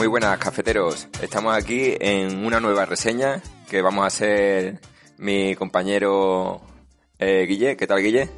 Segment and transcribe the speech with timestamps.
[0.00, 1.08] Muy buenas, cafeteros.
[1.20, 4.80] Estamos aquí en una nueva reseña que vamos a hacer
[5.18, 6.62] mi compañero
[7.18, 7.76] eh, Guille.
[7.76, 8.30] ¿Qué tal, Guille?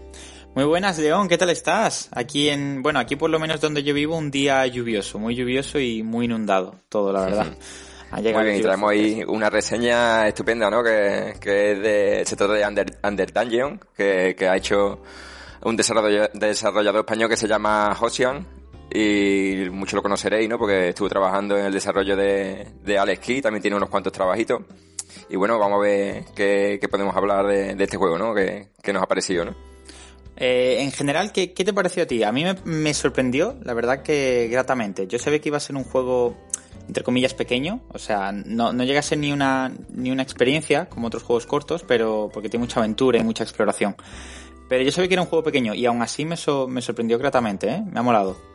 [0.56, 1.29] Muy buenas, León.
[1.29, 2.09] ¿Qué tal estás?
[2.11, 5.79] Aquí en, bueno, aquí por lo menos donde yo vivo, un día lluvioso, muy lluvioso
[5.79, 7.56] y muy inundado, todo, la verdad.
[8.11, 10.83] Muy bien, y traemos ahí una reseña estupenda, ¿no?
[10.83, 15.01] Que, que es de, se trata de Under, Under Dungeon, que, que ha hecho
[15.62, 18.61] un desarrollador, desarrollador español que se llama Hosian,
[18.95, 20.59] y mucho lo conoceréis, ¿no?
[20.59, 24.62] Porque estuvo trabajando en el desarrollo de, de Alex Key, también tiene unos cuantos trabajitos.
[25.29, 28.35] Y bueno, vamos a ver qué, qué podemos hablar de, de, este juego, ¿no?
[28.35, 29.55] Que, que nos ha parecido, ¿no?
[30.37, 32.23] Eh, en general, ¿qué, ¿qué, te pareció a ti?
[32.23, 35.07] A mí me, me, sorprendió, la verdad que gratamente.
[35.07, 36.37] Yo sabía que iba a ser un juego,
[36.87, 37.81] entre comillas, pequeño.
[37.95, 41.47] O sea, no, no llega a ser ni una, ni una experiencia como otros juegos
[41.47, 43.97] cortos, pero porque tiene mucha aventura y mucha exploración.
[44.69, 47.19] Pero yo sabía que era un juego pequeño y aún así me, so, me sorprendió
[47.19, 47.83] gratamente, ¿eh?
[47.91, 48.52] Me ha molado.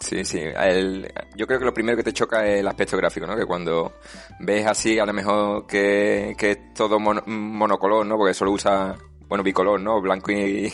[0.00, 0.38] Sí, sí.
[0.38, 3.36] El, yo creo que lo primero que te choca es el aspecto gráfico, ¿no?
[3.36, 3.94] Que cuando
[4.40, 8.16] ves así, a lo mejor que, que es todo mono, monocolor, ¿no?
[8.16, 8.96] Porque solo usa,
[9.28, 10.00] bueno, bicolor, ¿no?
[10.00, 10.72] Blanco y,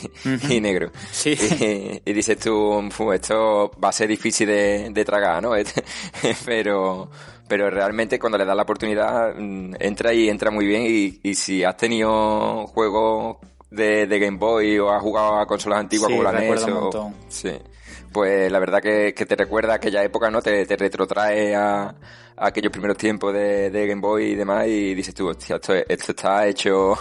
[0.61, 0.91] negro.
[1.11, 1.31] Sí.
[1.31, 5.53] Y, y, dices tú, esto va a ser difícil de, de tragar, ¿no?
[6.45, 7.11] pero,
[7.49, 10.83] pero realmente cuando le das la oportunidad, mm, entra y entra muy bien.
[10.87, 13.39] Y, y si has tenido juegos
[13.71, 17.13] de, de, Game Boy o has jugado a consolas antiguas sí, como la NES o,
[17.29, 17.51] sí
[18.15, 20.41] pues la verdad que, que, te recuerda aquella época, ¿no?
[20.41, 21.97] Te, te retrotrae a, a,
[22.37, 26.13] aquellos primeros tiempos de, de, Game Boy y demás y dices tú, hostia, esto, esto
[26.13, 26.97] está hecho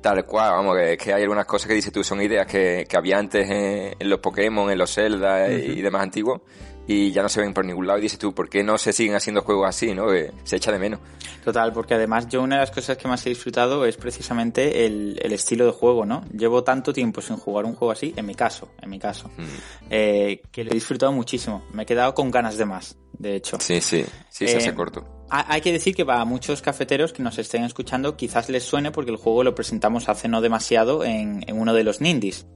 [0.00, 2.96] tal cual, vamos, que, que, hay algunas cosas que dices tú, son ideas que, que
[2.96, 5.76] había antes en, en, los Pokémon, en los Zelda uh -huh.
[5.76, 6.40] y demás antiguos
[6.86, 8.92] y ya no se ven por ningún lado y dices tú, ¿por qué no se
[8.92, 10.06] siguen haciendo juegos así, no?
[10.08, 11.00] Que se echa de menos.
[11.44, 15.18] Total, porque además yo una de las cosas que más he disfrutado es precisamente el,
[15.22, 16.24] el estilo de juego, ¿no?
[16.32, 19.42] Llevo tanto tiempo sin jugar un juego así, en mi caso, en mi caso, mm.
[19.90, 21.64] eh, que lo he disfrutado muchísimo.
[21.72, 23.58] Me he quedado con ganas de más, de hecho.
[23.60, 25.04] Sí, sí, sí, eh, se hace corto.
[25.28, 29.10] Hay que decir que para muchos cafeteros que nos estén escuchando quizás les suene porque
[29.10, 32.46] el juego lo presentamos hace no demasiado en, en uno de los Nindies.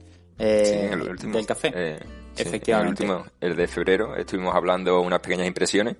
[0.41, 1.71] Eh, sí, el último, del café.
[1.73, 1.99] Eh,
[2.35, 3.03] Efectivamente.
[3.03, 5.97] Sí, el, último, el de febrero, estuvimos hablando unas pequeñas impresiones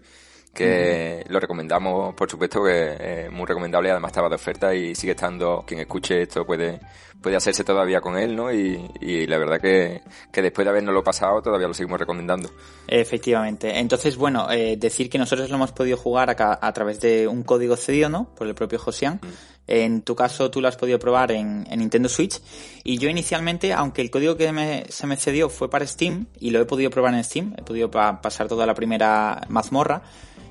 [0.54, 1.32] que uh -huh.
[1.32, 5.64] lo recomendamos, por supuesto, que es muy recomendable además estaba de oferta y sigue estando,
[5.66, 6.80] quien escuche esto puede,
[7.22, 8.52] puede hacerse todavía con él, ¿no?
[8.52, 12.50] Y, y la verdad que, que después de habernos lo pasado todavía lo seguimos recomendando.
[12.88, 13.80] Efectivamente.
[13.80, 17.44] Entonces, bueno, eh, decir que nosotros lo hemos podido jugar a, a, través de un
[17.44, 18.28] código cedido, ¿no?
[18.36, 19.22] Por el propio Josian.
[19.24, 19.51] Uh -huh.
[19.74, 22.42] En tu caso, tú lo has podido probar en, en, Nintendo Switch.
[22.84, 26.60] Y yo inicialmente, aunque el código que se me cedió fue para Steam, y lo
[26.60, 30.02] he podido probar en Steam, he podido pa pasar toda la primera mazmorra,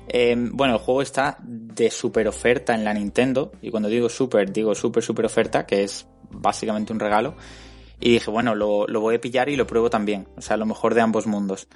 [0.07, 3.51] eh, bueno, el juego está de super oferta en la Nintendo.
[3.61, 7.35] Y cuando digo super, digo super, super oferta, que es básicamente un regalo.
[7.99, 10.27] Y dije, bueno, lo, voy a pillar y lo pruebo también.
[10.35, 11.67] O sea, lo mejor de ambos mundos.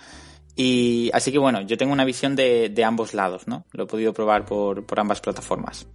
[0.56, 3.68] Y así que bueno, yo tengo una visión de, ambos lados, ¿no?
[3.72, 5.86] Lo he podido probar por ambas plataformas.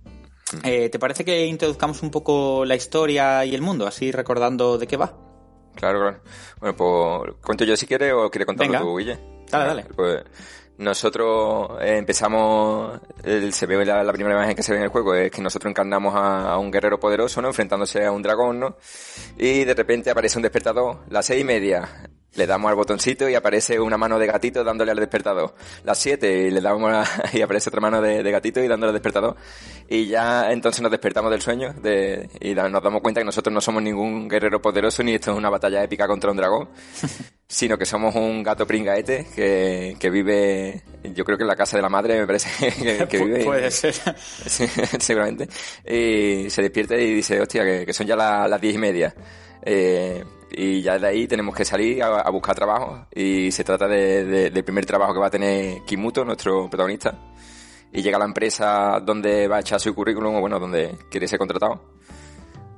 [0.65, 4.87] Eh, ¿Te parece que introduzcamos un poco la historia y el mundo, así recordando de
[4.87, 5.17] qué va?
[5.75, 6.21] Claro, claro.
[6.59, 8.85] Bueno, pues cuento yo si quieres o quieres contarlo Venga.
[8.85, 9.19] tú, Guille.
[9.51, 9.85] Dale, dale.
[9.95, 10.25] Pues
[10.79, 14.91] nosotros eh, empezamos, el, se ve la, la, primera imagen que se ve en el
[14.91, 17.49] juego es que nosotros encarnamos a, a, un guerrero poderoso, ¿no?
[17.49, 18.77] Enfrentándose a un dragón, ¿no?
[19.39, 23.35] Y de repente aparece un despertador, las seis y media, le damos al botoncito y
[23.35, 25.55] aparece una mano de gatito dándole al despertador.
[25.85, 28.91] Las 7 y le damos a, y aparece otra mano de, de, gatito y dándole
[28.91, 29.37] al despertador.
[29.89, 33.61] Y ya entonces nos despertamos del sueño de, y nos damos cuenta que nosotros no
[33.61, 36.69] somos ningún guerrero poderoso ni esto es una batalla épica contra un dragón,
[37.49, 41.77] sino que somos un gato pringaete que, que vive, yo creo que en la casa
[41.79, 43.45] de la madre me parece que, que vive.
[43.45, 43.95] Puede ser.
[45.01, 45.49] seguramente.
[45.85, 49.15] Y se despierta y dice, hostia, que, que son ya la, las diez y media.
[49.63, 53.07] Eh, y ya de ahí tenemos que salir a, buscar trabajo.
[53.15, 57.17] Y se trata de, de, del primer trabajo que va a tener Kimuto, nuestro protagonista.
[57.93, 61.27] Y llega a la empresa donde va a echar su currículum o bueno, donde quiere
[61.27, 61.81] ser contratado.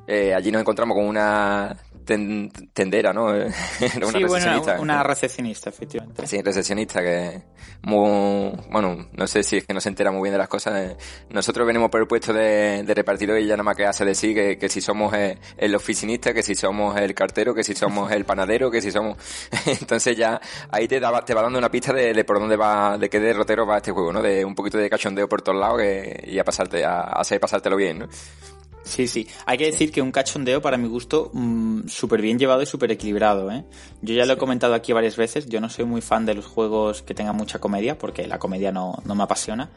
[0.07, 3.27] Eh, allí nos encontramos con una ten, tendera, ¿no?
[3.27, 4.61] una sí, recepcionista.
[4.61, 6.27] Bueno, una recepcionista, efectivamente.
[6.27, 7.43] Sí, recepcionista que
[7.83, 10.97] muy, bueno, no sé si es que no se entera muy bien de las cosas.
[11.31, 14.35] Nosotros venimos por el puesto de, de repartidor y ya nada más que hace decir
[14.35, 18.13] que, que si somos el, el, oficinista, que si somos el cartero, que si somos
[18.13, 19.17] el panadero, que si somos...
[19.67, 20.41] Entonces ya
[20.71, 23.19] ahí te, da, te va dando una pista de, de, por dónde va, de qué
[23.19, 24.23] derrotero va este juego, ¿no?
[24.23, 27.41] De un poquito de cachondeo por todos lados que, y a pasarte, a, a hacer
[27.41, 28.09] pasártelo bien, ¿no?
[28.85, 29.29] Sí, sí.
[29.47, 32.91] Hay que decir que un cachondeo, para mi gusto, mmm, súper bien llevado y súper
[32.91, 33.65] equilibrado, ¿eh?
[34.01, 36.47] Yo ya lo he comentado aquí varias veces, yo no soy muy fan de los
[36.47, 39.71] juegos que tengan mucha comedia, porque la comedia no, no me apasiona.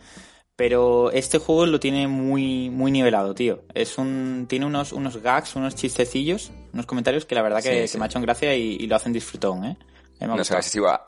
[0.56, 3.64] Pero este juego lo tiene muy, muy nivelado, tío.
[3.74, 7.88] Es un, tiene unos, unos gags, unos chistecillos, unos comentarios que la verdad que, sí,
[7.88, 7.92] sí.
[7.92, 9.78] que me ha hecho en gracia y, y, lo hacen disfrutón, ¿eh?
[10.22, 10.56] No sé,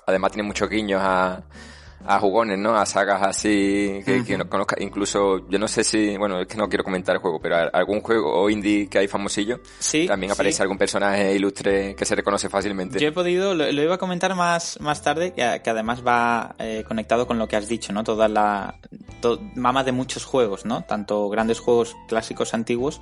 [0.05, 1.41] además tiene muchos guiños a,
[2.05, 2.75] a jugones, ¿no?
[2.77, 4.75] A sagas así que, que no conozca.
[4.79, 8.01] Incluso, yo no sé si, bueno, es que no quiero comentar el juego, pero algún
[8.01, 10.61] juego o indie que hay famosillo, Sí, también aparece sí.
[10.61, 12.99] algún personaje ilustre que se reconoce fácilmente.
[12.99, 16.55] Yo he podido, lo, lo iba a comentar más, más tarde, que, que además va
[16.59, 18.03] eh, conectado con lo que has dicho, ¿no?
[18.03, 18.79] Toda la
[19.21, 20.83] to- mama de muchos juegos, ¿no?
[20.83, 23.01] Tanto grandes juegos clásicos antiguos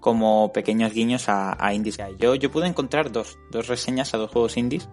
[0.00, 1.96] como pequeños guiños a, a indies.
[2.18, 4.86] Yo, yo pude encontrar dos, dos reseñas a dos juegos indies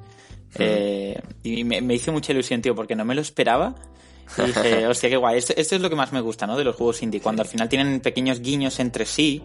[0.58, 3.76] eh, y me, me hizo mucha ilusión, tío, porque no me lo esperaba.
[4.38, 5.38] Y dije, hostia, qué guay.
[5.38, 6.58] Esto, esto es lo que más me gusta, ¿no?
[6.58, 9.44] De los juegos indie, cuando al final tienen pequeños guiños entre sí,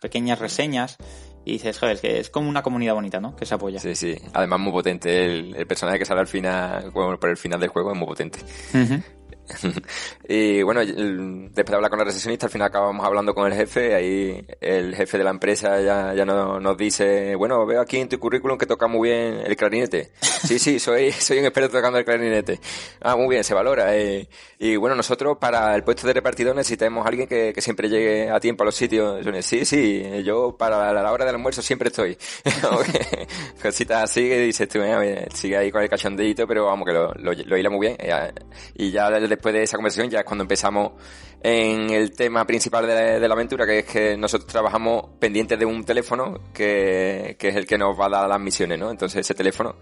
[0.00, 0.96] pequeñas reseñas,
[1.44, 3.34] y dices, joder, es que es como una comunidad bonita, ¿no?
[3.34, 3.78] Que se apoya.
[3.80, 4.16] Sí, sí.
[4.34, 5.24] Además, muy potente.
[5.24, 8.06] El, el personaje que sale al final, bueno, por el final del juego es muy
[8.06, 8.40] potente.
[8.74, 9.02] Ujú.
[10.28, 13.54] y bueno, el- después de hablar con la recesionista, al final acabamos hablando con el
[13.56, 13.94] jefe.
[13.94, 18.08] Ahí el jefe de la empresa ya, ya no- nos dice, bueno, veo aquí en
[18.08, 20.10] tu currículum que toca muy bien el clarinete.
[20.38, 22.60] Sí, sí, soy, soy un experto tocando el clarinete.
[23.00, 23.96] Ah, muy bien, se valora.
[23.96, 24.28] eh.
[24.60, 28.30] Y bueno, nosotros para el puesto de repartidor necesitamos a alguien que, que siempre llegue
[28.30, 29.26] a tiempo a los sitios.
[29.44, 32.16] Sí, sí, yo para la hora del almuerzo siempre estoy.
[33.62, 37.12] Cositas así que dices tú, eh, sigue ahí con el cachondeito, pero vamos, que lo,
[37.14, 37.96] lo, lo hila muy bien.
[37.98, 38.32] eh,
[38.74, 40.92] Y ya después de esa conversación ya es cuando empezamos
[41.40, 45.84] en el tema principal de la, aventura, que es que nosotros trabajamos pendientes de un
[45.84, 48.90] teléfono que, que es el que nos va a dar las misiones, ¿no?
[48.90, 49.76] Entonces ese teléfono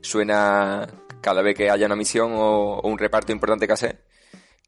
[0.00, 0.86] suena
[1.20, 4.04] cada vez que haya una misión o un reparto importante que hacer.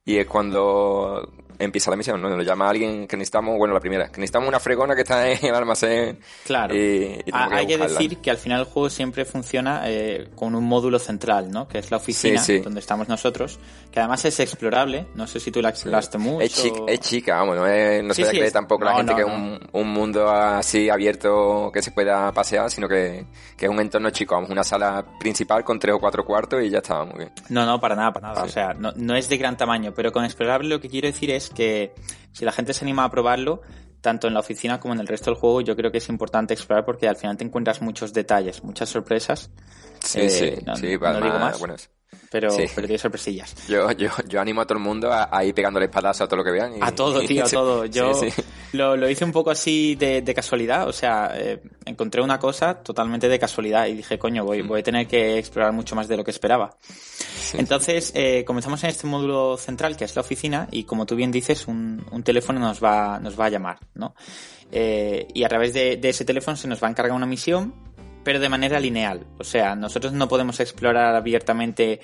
[0.04, 1.32] Y es cuando
[1.64, 2.28] empieza la misión, ¿no?
[2.28, 5.38] Nos llama alguien que necesitamos, bueno, la primera, que necesitamos una fregona que está en
[5.46, 6.18] el almacén.
[6.44, 6.74] Claro.
[6.74, 10.28] Y, y Ah, tenemos Hay que decir que al final el juego siempre funciona eh,
[10.34, 11.66] con un módulo central, ¿no?
[11.68, 12.62] Que es la oficina Sí, sí.
[12.62, 13.58] donde estamos nosotros,
[13.90, 15.06] que además es explorable.
[15.14, 16.40] No sé si tú la exploraste mucho.
[16.44, 18.92] Es chica, es chica, vamos, no, es, no Sí, se sí, cree es- tampoco la
[18.92, 22.88] no, gente no, que es un, un mundo así abierto que se pueda pasear, sino
[22.88, 23.24] que,
[23.56, 26.70] que es un entorno chico, vamos, una sala principal con tres o cuatro cuartos y
[26.70, 27.32] ya está, muy bien.
[27.48, 28.42] No, no, para nada, para nada.
[28.42, 28.48] Sí.
[28.48, 31.30] O sea, no, no es de gran tamaño, pero con explorable lo que quiero decir
[31.30, 31.92] es que
[32.32, 33.62] si la gente se anima a probarlo,
[34.00, 36.54] tanto en la oficina como en el resto del juego, yo creo que es importante
[36.54, 39.50] explorar porque al final te encuentras muchos detalles, muchas sorpresas.
[40.00, 41.58] Sí, Eh, sí, no- sí, no digo más.
[41.60, 41.88] bueno, es-
[42.30, 42.64] Pero, Sí.
[42.74, 43.54] pero tiene sorpresillas.
[43.68, 46.38] yo, yo, yo animo a todo el mundo a, a ir pegándole espadazos a todo
[46.38, 46.76] lo que vean.
[46.76, 47.84] y- A todo, tío, a todo.
[47.86, 48.42] Yo sí, sí.
[48.72, 52.82] Lo, lo hice un poco así de, de casualidad, o sea, eh, encontré una cosa
[52.82, 54.46] totalmente de casualidad y dije, coño, Mm.
[54.46, 56.76] voy, voy a tener que explorar mucho más de lo que esperaba.
[57.54, 61.30] Entonces, eh, comenzamos en este módulo central, que es la oficina, y como tú bien
[61.30, 64.14] dices, un, un teléfono nos va, nos va a llamar, ¿no?
[64.70, 67.74] Eh, y a través de, de ese teléfono se nos va a encargar una misión,
[68.24, 69.26] pero de manera lineal.
[69.38, 72.00] O sea, nosotros no podemos explorar abiertamente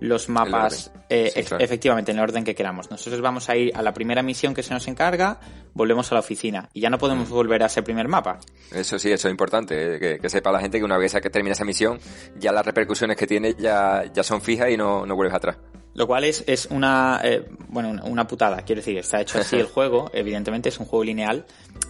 [0.00, 1.64] los mapas eh, Sí, ex- claro.
[1.64, 2.88] efectivamente en el orden que queramos.
[2.88, 5.40] Nosotros vamos a ir a la primera misión que se nos encarga,
[5.74, 7.00] volvemos a la oficina y ya no Mm.
[7.00, 8.38] podemos volver a ese primer mapa.
[8.72, 11.30] Eso sí, eso es importante, eh, que, que sepa la gente que una vez que
[11.30, 11.98] termina esa misión,
[12.38, 15.56] ya las repercusiones que tiene ya, ya son fijas y no, no vuelves atrás.
[15.94, 19.66] Lo cual es, es una, eh, bueno, una putada, quiero decir, está hecho así el
[19.74, 21.44] juego, evidentemente es un juego lineal,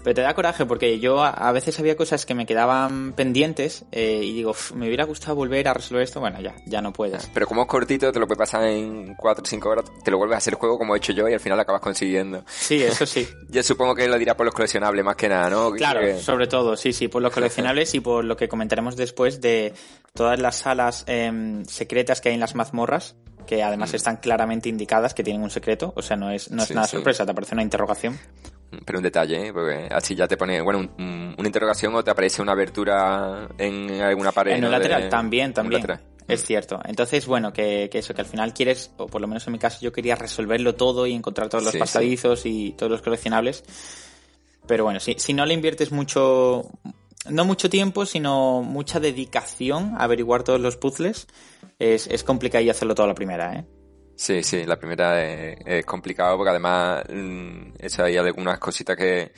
[0.05, 4.21] pero te da coraje porque yo a, veces había cosas que me quedaban pendientes eh,
[4.23, 7.29] y digo, "Uf, me hubiera gustado volver a resolver esto, bueno, ya, ya no puedes.
[7.35, 10.19] Pero como es cortito, te lo puedes pasar en 4 o 5 horas, te lo
[10.19, 12.45] vuelves a hacer el juego como he hecho yo y al final lo acabas consiguiendo.
[12.47, 13.27] Sí, eso sí.
[13.51, 15.71] Yo supongo que lo dirá por los coleccionables más que nada, ¿no?
[15.73, 19.41] Claro, Que- sobre todo, sí, sí, por los coleccionables y por lo que comentaremos después
[19.41, 19.73] de
[20.15, 25.15] todas las salas em, secretas que hay en las mazmorras, que además están claramente indicadas
[25.15, 26.69] que tienen un secreto, o sea, no es, no es Mm.
[26.69, 26.97] Sí, nada sí.
[26.97, 28.19] sorpresa, te aparece una interrogación.
[28.85, 29.53] Pero un detalle, ¿eh?
[29.53, 33.49] porque así ya te pone, bueno, un- un- una interrogación o te aparece una abertura
[33.57, 34.53] en alguna pared.
[34.53, 34.67] En ¿no?
[34.67, 35.81] un De- lateral, también, en un también.
[35.83, 36.01] lateral.
[36.29, 36.79] Es cierto.
[36.85, 39.59] Entonces, bueno, que, que eso, que al final quieres, o por lo menos en mi
[39.59, 41.81] caso, yo quería resolverlo todo y encontrar todos los Sí, sí.
[41.81, 43.65] pasadizos y todos los coleccionables.
[44.67, 46.65] Pero bueno, si, si no le inviertes mucho,
[47.31, 51.27] no mucho tiempo, sino mucha dedicación a averiguar todos los puzzles,
[51.79, 53.65] es, es complicado y hacerlo todo a la primera, ¿eh?
[54.21, 59.31] Sí, sí, la primera es, es complicado porque además mm, eso hay algunas cositas que,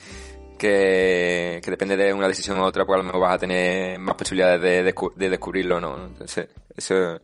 [0.57, 3.99] que, que depende de una decisión u otra, pues a lo mejor vas a tener
[3.99, 6.05] más posibilidades de, descu- de descubrirlo, ¿no?
[6.07, 7.19] Entonces, eso,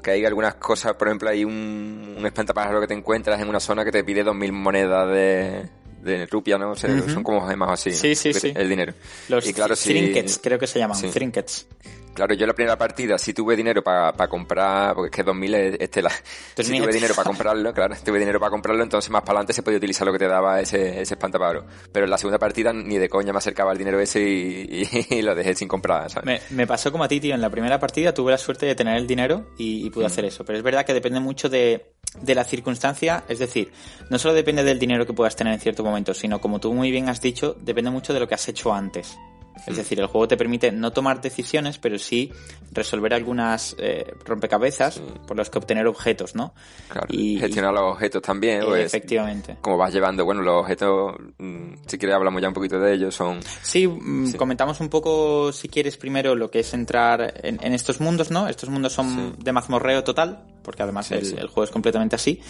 [0.00, 3.58] que hay algunas cosas, por ejemplo, hay un, un espantapájaro que te encuentras en una
[3.60, 5.68] zona que te pide 2.000 monedas de,
[6.02, 6.70] de rupia, ¿no?
[6.70, 7.08] O sea, Ujú.
[7.08, 7.90] son como gemas así.
[7.90, 8.52] Sí, sí, El- sí.
[8.54, 8.94] El dinero.
[9.28, 11.08] Los Y claro, si- trinkets, creo que se llaman, sí.
[11.08, 11.66] trinkets.
[12.14, 15.54] Claro, yo en la primera partida sí tuve dinero para comprar, porque es que 2000
[15.54, 16.10] es estela.
[16.10, 16.22] Sí
[16.56, 19.62] 2000 tuve dinero para comprarlo, claro, tuve dinero para comprarlo, entonces más para adelante se
[19.62, 21.64] podía utilizar lo que te daba ese, ese espantapájaro.
[21.92, 25.06] Pero en la segunda partida ni de coña me acercaba el dinero ese y, y-
[25.18, 26.26] y lo dejé sin comprar, ¿sabes?
[26.50, 27.34] Me, me pasó como a ti, tío.
[27.34, 30.24] En la primera partida tuve la suerte de tener el dinero y, y pude hacer
[30.24, 30.44] eso.
[30.44, 33.24] Pero es verdad que depende mucho de, de la circunstancia.
[33.28, 33.72] Es decir,
[34.10, 36.90] no solo depende del dinero que puedas tener en cierto momento, sino como tú muy
[36.90, 39.16] bien has dicho, depende mucho de lo que has hecho antes.
[39.66, 42.32] Es decir, el juego te permite no tomar decisiones, pero sí
[42.72, 46.54] resolver algunas eh, rompecabezas por los que obtener objetos, ¿no?
[46.88, 47.06] Claro.
[47.10, 48.64] Y, gestionar los objetos también.
[48.64, 49.56] Pues, efectivamente.
[49.60, 53.14] Como vas llevando, bueno, los objetos, mm, si quieres hablamos ya un poquito de ellos,
[53.14, 53.40] son...
[53.62, 58.30] Sí, mm, comentamos un poco, si quieres, primero lo que es entrar en, estos mundos,
[58.30, 58.48] ¿no?
[58.48, 62.40] Estos mundos son de mazmorreo total, porque además el, el juego es completamente así.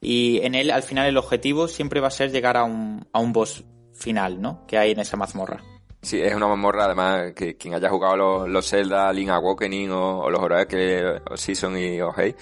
[0.00, 3.18] Y en él, al final, el objetivo siempre va a ser llegar a un, a
[3.20, 4.66] un boss final, ¿no?
[4.66, 5.62] Que hay en esa mazmorra.
[6.02, 10.30] Sí, es una mazmorra, además, que quien haya jugado los, los Zelda, Link Awakening o,
[10.30, 12.34] los Oracle, o Season y Ohei,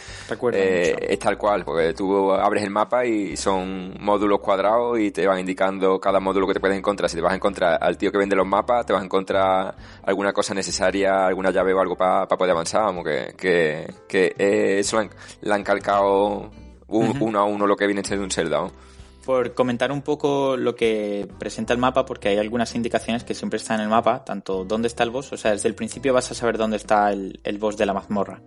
[0.53, 5.27] eh, es tal cual, porque tú abres el mapa y son módulos cuadrados y te
[5.27, 7.09] van indicando cada módulo que te puedes encontrar.
[7.09, 9.75] Si te vas a encontrar al tío que vende los mapas, te vas a encontrar
[10.03, 15.01] alguna cosa necesaria, alguna llave o algo para poder avanzar, vamos, que, que, que eso
[15.41, 16.51] lo han, calcado
[16.89, 18.94] uno a uno lo que viene siendo un Zelda, ¿no?
[19.25, 23.57] Por comentar un poco lo que presenta el mapa, porque hay algunas indicaciones que siempre
[23.57, 26.31] están en el mapa, tanto dónde está el boss, o sea, desde el principio vas
[26.31, 28.41] a saber dónde está el, boss de la mazmorra.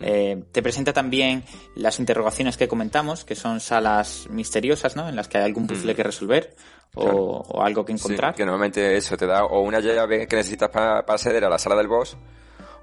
[0.00, 1.44] Eh, te presenta también
[1.76, 5.08] las interrogaciones que comentamos, que son salas misteriosas, ¿no?
[5.08, 6.56] En las que hay algún puzzle que resolver
[6.94, 8.34] o, algo que encontrar.
[8.34, 11.58] que normalmente eso te da o una llave que necesitas para, para acceder a la
[11.58, 12.16] sala del boss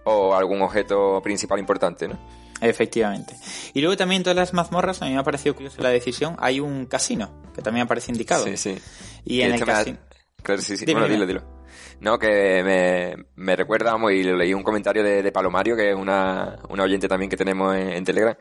[0.06, 2.18] o algún objeto principal importante, ¿no?
[2.62, 3.36] Efectivamente.
[3.74, 6.60] Y luego también todas las mazmorras, a mí me ha parecido curiosa la decisión, hay
[6.60, 8.46] un casino, que también aparece indicado.
[8.46, 8.78] Sí, sí.
[9.26, 9.98] Y en el casino...
[10.42, 10.86] Claro, sí, sí.
[10.86, 11.60] bueno, dilo, dilo.
[12.00, 16.58] No, que me, me recuerda, vamos, y leí un comentario de, Palomario, que es una,
[16.70, 18.36] una oyente también que tenemos en, Telegram,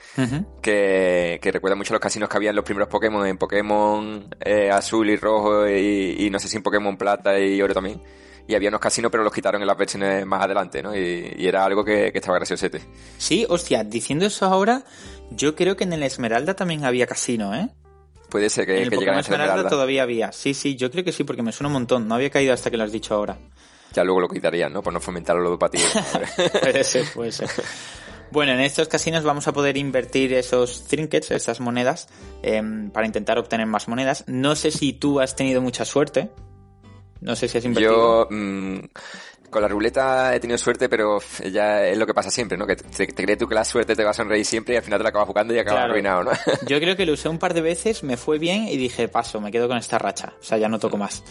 [0.63, 4.71] que, que recuerda mucho los casinos que había en los primeros Pokémon, en Pokémon eh,
[4.71, 8.01] azul y rojo, y, y no sé si en Pokémon plata y oro también
[8.49, 10.97] y había unos casinos, pero los quitaron en las versiones más adelante, ¿no?
[10.97, 12.81] Y, era algo que, que, estaba graciosete.
[13.19, 14.85] Sí, hostia, diciendo eso ahora,
[15.31, 17.69] yo creo que en el Esmeralda también había casino, ¿eh?
[18.31, 20.33] Puede ser que, en que el Esmeralda, Esmeralda todavía había.
[20.33, 22.09] Sí, sí, yo creo que sí, porque me suena un montón.
[22.09, 23.39] No había caído hasta que lo has dicho ahora.
[23.93, 24.83] Ya luego lo quitarían, ¿no?
[24.83, 25.85] Por no fomentar los ludopatía.
[26.61, 27.49] puede ser, puede ser.
[28.31, 32.09] Bueno, en estos casinos vamos a poder invertir esos trinkets, esas monedas,
[32.43, 34.25] em, para intentar obtener más monedas.
[34.27, 36.31] No sé si tú has tenido mucha suerte,
[37.21, 38.29] no sé si has invertido.
[38.29, 38.79] Yo, mm,
[39.51, 41.19] con la ruleta he tenido suerte, pero
[41.51, 42.67] ya es lo que pasa siempre, ¿no?
[42.67, 44.99] Que te, crees tú que la suerte te va a sonreír siempre y al final
[44.99, 46.31] te la acabas jugando y acabas arruinado, ¿no?
[46.67, 49.41] Yo creo que lo usé un par de veces, me fue bien y dije, paso,
[49.41, 50.35] me quedo con esta racha.
[50.41, 51.01] O sea, ya no toco mm.
[51.01, 51.25] más.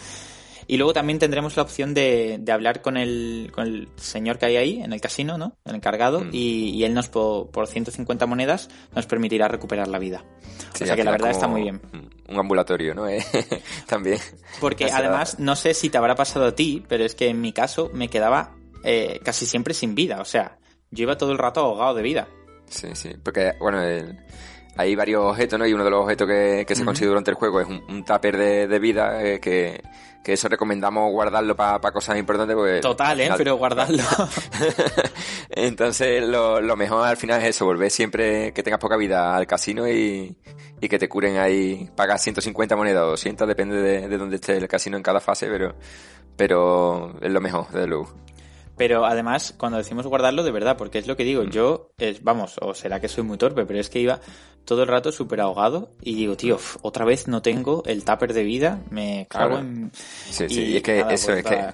[0.70, 4.48] Y luego también tendremos la opción de, de hablar con el, con el señor que
[4.48, 5.56] hay ahí en el casino, ¿no?
[5.64, 6.30] El encargado, mm.
[6.34, 10.26] y, y, él nos, por, por 150 monedas, nos permitirá recuperar la vida.
[10.74, 11.80] o sea que la verdad está muy bien.
[12.28, 13.06] Un ambulatorio, ¿no?
[13.88, 14.20] también.
[14.60, 17.54] Porque además, no sé si te habrá pasado a ti, pero es que en mi
[17.54, 20.20] caso me quedaba eh, casi siempre sin vida.
[20.20, 20.58] O sea,
[20.92, 22.28] yo iba todo el rato ahogado de vida.
[22.70, 23.16] Sí, sí.
[23.24, 23.82] Porque, bueno,
[24.78, 25.66] hay varios objetos, ¿no?
[25.66, 28.06] Y uno de los objetos que, que se consigue durante el juego es un, un
[28.06, 29.82] tupper de, de vida eh, que
[30.28, 32.54] que eso recomendamos guardarlo para cosas importantes.
[32.54, 33.32] Porque Total, ¿eh?
[33.38, 34.04] Pero guardarlo.
[35.50, 39.48] Entonces, lo, lo, mejor al final es eso, volver siempre que tengas poca vida al
[39.48, 40.36] casino y,
[40.82, 44.58] y que te curen ahí, pagas 150 monedas o 200, depende de, de dónde esté
[44.58, 45.76] el casino en cada fase, pero,
[46.36, 48.14] pero es lo mejor, desde luego.
[48.78, 51.50] Pero además, cuando decimos guardarlo, de verdad, porque es lo que digo, mm.
[51.50, 54.22] yo, es, vamos, o será que soy muy torpe, pero es que iba
[54.66, 58.44] todo el rato súper ahogado y digo, tío, otra vez no tengo el tupper de
[58.44, 59.92] vida, me cago en...
[59.94, 61.72] Sí, sí, y es que eso pues es que...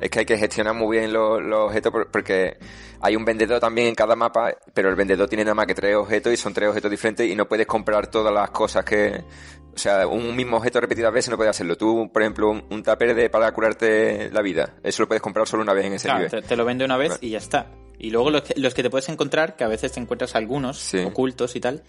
[0.00, 2.56] Es que hay que gestionar muy bien los, objetos porque
[3.00, 5.96] hay un vendedor también en cada mapa, pero el vendedor tiene nada más que tres
[5.96, 9.24] objetos y son tres objetos diferentes y no puedes comprar todas las cosas que...
[9.72, 11.76] O sea, un mismo objeto repetidas veces no puedes hacerlo.
[11.76, 15.62] Tú, por ejemplo, un, un de para curarte la vida, eso lo puedes comprar solo
[15.62, 16.44] una vez en ese claro, nivel.
[16.44, 17.70] Te, lo vende una vez y ya está.
[17.96, 20.92] Y luego los que, los que te puedes encontrar, que a veces te encuentras algunos
[20.94, 21.84] ocultos y tal,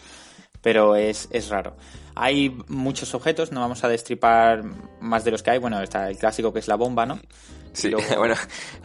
[0.61, 1.75] pero es, es raro.
[2.15, 4.63] Hay muchos objetos, no vamos a destripar
[4.99, 5.59] más de los que hay.
[5.59, 7.19] Bueno, está el clásico que es la bomba, ¿no?
[7.73, 8.35] Sí, bueno,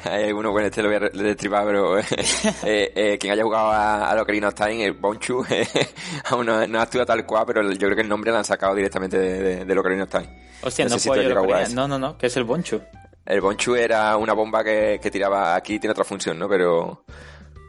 [0.04, 2.04] hay algunos, bueno, este lo voy a destripar, pero eh,
[2.64, 5.44] eh, quien haya jugado a, a Ocarina of Time, el Bonchu,
[6.26, 8.74] aún no, no, actúa tal cual, pero yo creo que el nombre lo han sacado
[8.74, 10.28] directamente de, de, de Ocarina of Time.
[10.62, 12.80] Hostia, no, puedo yo No, no, no, ¿qué es el Bonchu?
[13.24, 16.48] El Bonchu era una bomba que, que tiraba, aquí tiene otra función, ¿no?
[16.48, 17.04] Pero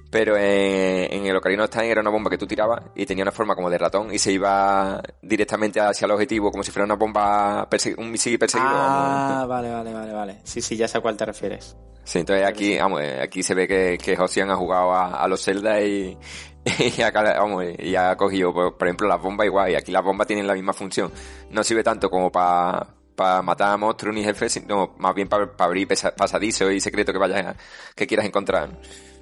[0.10, 3.32] pero en, el Ocarina of Time era una bomba que tú tirabas y tenía una
[3.32, 6.96] forma como de ratón y se iba directamente hacia el objetivo como si fuera una
[6.96, 8.70] bomba, un misil perseguido.
[8.72, 10.38] Ah, vale, vale, vale, vale.
[10.44, 11.76] Sí, sí, ya sé a cuál te refieres.
[12.04, 15.82] Sí, entonces aquí, vamos, aquí se ve que, que Josian ha jugado a, los Zelda
[15.82, 16.18] y,
[16.80, 19.72] y, vamos, y ha cogido, por, ejemplo, las bombas igual.
[19.72, 21.12] Y aquí las bombas tienen la misma función.
[21.50, 25.52] No sirve tanto como para para matar a monstruos ni jefes, sino más bien para
[25.58, 27.56] abrir pasadizos y secretos que vayas
[27.96, 28.70] que quieras encontrar.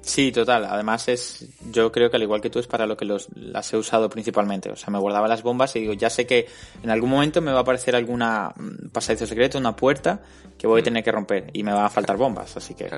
[0.06, 0.64] Sí, total.
[0.66, 3.72] Además es, yo creo que al igual que tú es para lo que los, las
[3.72, 4.70] he usado principalmente.
[4.70, 6.46] O sea, me guardaba las bombas y digo, ya sé que
[6.80, 10.20] en algún momento me va a aparecer alguna mm, pasadizo secreto, una puerta
[10.56, 12.88] que voy a tener que romper y me va a faltar bombas, así que.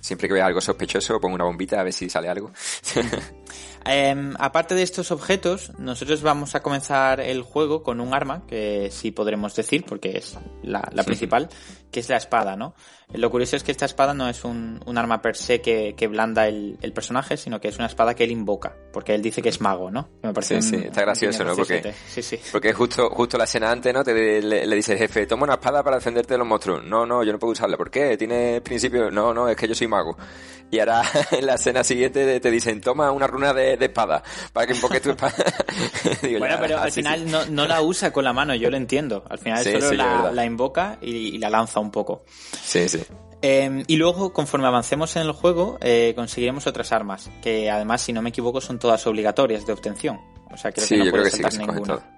[0.00, 2.50] Siempre que vea algo sospechoso, pongo una bombita a ver si sale algo.
[3.88, 8.88] Em, aparte de estos objetos, nosotros vamos a comenzar el juego con un arma, que
[8.90, 11.48] sí podremos decir, porque es la, principal,
[11.96, 12.74] que es la espada, ¿no?
[13.14, 16.92] Lo curioso es que esta espada no es un, arma per se que, blanda el,
[16.94, 19.90] personaje, sino que es una espada que él invoca, porque él dice que es mago,
[19.90, 20.10] ¿no?
[20.22, 21.56] Me parece sí, sí, está gracioso, ¿no?
[21.56, 22.38] Porque, sí, sí.
[22.52, 24.04] porque justo, justo la escena antes, ¿no?
[24.04, 26.84] Te, le, dice el jefe, toma una espada para defenderte de los monstruos.
[26.84, 27.78] No, no, yo no puedo usarla.
[27.78, 28.18] ¿Por qué?
[28.18, 29.10] ¿Tiene principio?
[29.10, 30.18] No, no, es que yo soy mago.
[30.70, 34.22] Y ahora en la escena siguiente te dicen, toma una runa de, espada
[34.52, 35.34] para que invoque tu espada.
[36.38, 39.24] bueno, pero al final no, no, la usa con la mano, yo lo entiendo.
[39.30, 42.24] Al final solo la, invoca y, la lanza un poco.
[42.62, 43.00] Sí, sí.
[43.42, 48.12] Em, y luego, conforme avancemos en el juego, eh, conseguiremos otras armas, que además, si
[48.12, 50.20] no me equivoco, son todas obligatorias de obtención.
[50.50, 52.12] O sea, creo que no puedes saltar ninguna.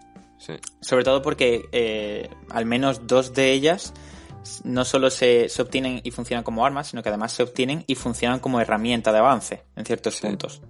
[0.80, 3.92] Sobre todo porque eh, al menos dos de ellas
[4.64, 7.96] no solo se, se, obtienen y funcionan como armas, sino que además se obtienen y
[7.96, 10.62] funcionan como herramienta de avance en ciertos puntos.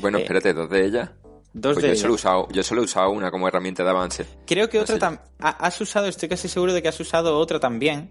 [0.00, 1.10] Bueno, eh, espérate, ¿dos de ellas?
[1.52, 2.00] Dos pues de yo, ellas.
[2.00, 4.26] Solo he usado, yo solo he usado una como herramienta de avance.
[4.46, 5.24] Creo que otra también.
[5.38, 8.10] Has usado, estoy casi seguro de que has usado otra también.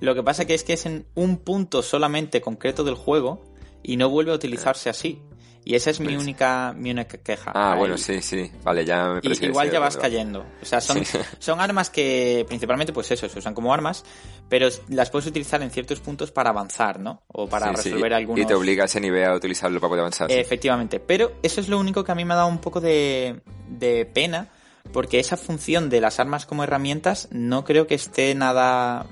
[0.00, 3.44] Lo que pasa que es que es en un punto solamente concreto del juego
[3.84, 5.20] y no vuelve a utilizarse así.
[5.64, 7.52] Y esa es mi única, mi única queja.
[7.54, 8.50] Ah, bueno, sí, sí.
[8.64, 10.44] Vale, ya me y, Igual ya vas cayendo.
[10.60, 11.02] O sea, son,
[11.38, 14.04] son armas que principalmente, pues eso, se usan como armas,
[14.48, 17.22] pero las puedes utilizar en ciertos puntos para avanzar, ¿no?
[17.28, 18.42] O para resolver algunos...
[18.42, 20.32] Y te obliga a ese nivel a utilizarlo para poder avanzar.
[20.32, 20.98] Efectivamente.
[20.98, 24.04] Pero eso es lo único que a mí me ha dado un poco de, de
[24.04, 24.48] pena,
[24.92, 29.06] porque esa función de las armas como herramientas no creo que esté nada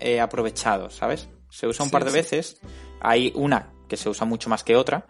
[0.00, 1.28] eh, aprovechado, ¿sabes?
[1.48, 2.56] Se usa un par de veces.
[3.00, 5.06] Hay una que se usa mucho más que otra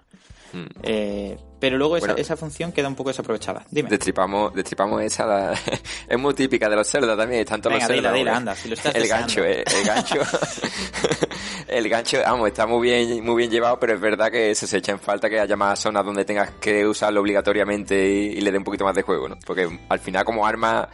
[0.53, 0.67] Mm.
[0.83, 3.65] Eh, pero luego esa, función queda un poco desaprovechada.
[3.71, 3.89] Dime.
[3.89, 5.53] Destripamos, destripamos esa,
[6.09, 8.29] es muy típica de los cerdos también, tanto los cerdos.
[8.29, 10.17] anda, si lo estás el gancho, eh, el, gancho,
[11.69, 14.79] el gancho, vamos, está muy bien, muy bien llevado, pero es verdad que se, se
[14.79, 18.51] echa en falta que haya más zonas donde tengas que usarlo obligatoriamente y, y le
[18.51, 19.39] dé un poquito más de juego, ¿no?
[19.47, 20.89] Porque al final como arma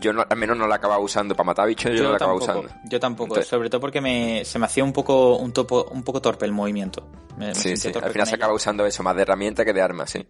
[0.00, 2.68] yo al menos no la acababa usando para matar bichos, yo, no la acababa usando.
[2.84, 6.20] Yo tampoco, sobre todo porque me, se me hacía un poco un, topo, un poco
[6.20, 7.08] torpe el movimiento.
[7.52, 10.26] sí, sí, al final se acaba usando eso, más de herramienta que de arma, sí.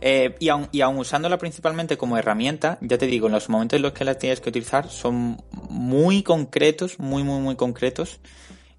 [0.00, 3.76] Eh, y, aun, y aun usándola principalmente como herramienta, ya te digo, en los momentos
[3.76, 8.20] en los que la tienes que utilizar son muy concretos, muy, muy, muy concretos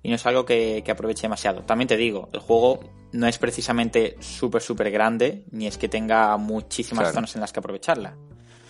[0.03, 1.63] y no es algo que, aproveche demasiado.
[1.63, 2.81] También te digo, el juego
[3.13, 7.59] no es precisamente súper, súper grande, ni es que tenga muchísimas zonas en las que
[7.59, 8.15] aprovecharla.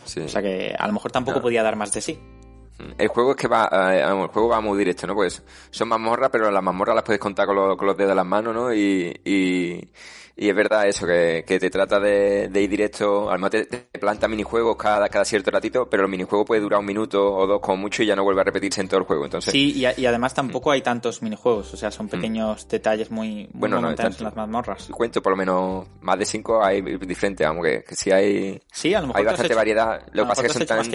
[0.06, 2.20] O sea que a lo mejor tampoco podía dar más de sí.
[2.98, 5.16] El juego es que va, eh, el juego va muy directo, ¿no?
[5.16, 8.16] Pues son mazmorras, pero las mazmorras las puedes contar con, los, con los dedos de
[8.16, 8.74] las manos, ¿no?
[8.74, 9.90] Y, y,
[10.36, 14.00] y es verdad eso, que, que te trata de, de ir directo, al te, te,
[14.00, 17.62] planta minijuegos cada, cada cierto ratito, pero el minijuego puede durar un minuto o dos
[17.62, 19.26] como mucho y ya no vuelve a repetirse en todo el juego.
[19.26, 22.10] Entonces, sí, y, y además tampoco hay tantos minijuegos, o sea, son mm.
[22.10, 24.88] pequeños detalles muy, muy bueno, no, en las mazmorras.
[24.92, 29.02] Cuento por lo menos más de cinco hay diferentes, aunque que, sí hay, sí, a
[29.02, 30.02] lo mejor hay bastante variedad.
[30.14, 30.92] Lo que pasa es que son tan,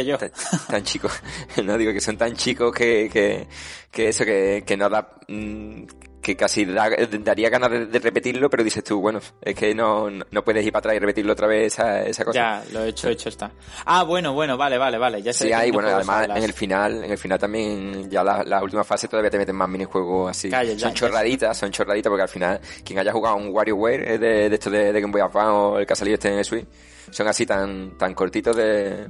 [0.68, 1.12] tan, chicos,
[1.64, 3.46] no digo que son tan chicos que, que,
[3.90, 5.84] que eso, que, que no da, mm,
[6.28, 10.64] que casi daría ganas de, repetirlo, pero dices tú, bueno, es que no, no puedes
[10.64, 12.38] ir para atrás y repetirlo otra vez esa, esa cosa.
[12.38, 13.50] Ya, lo he hecho, hecho está.
[13.86, 15.46] Ah, bueno, bueno, vale, vale, vale, ya sé.
[15.46, 18.84] Sí, hay, bueno, además en el final, en el final también, ya la, la última
[18.84, 20.50] fase todavía te meten más minijuegos así.
[20.76, 24.54] son chorraditas, son chorraditas porque al final, quien haya jugado un WarioWare eh, de, de
[24.54, 26.66] esto de, de Game Boy Advance o el que ha salido este en el Switch,
[27.10, 29.08] son así tan, tan cortitos de,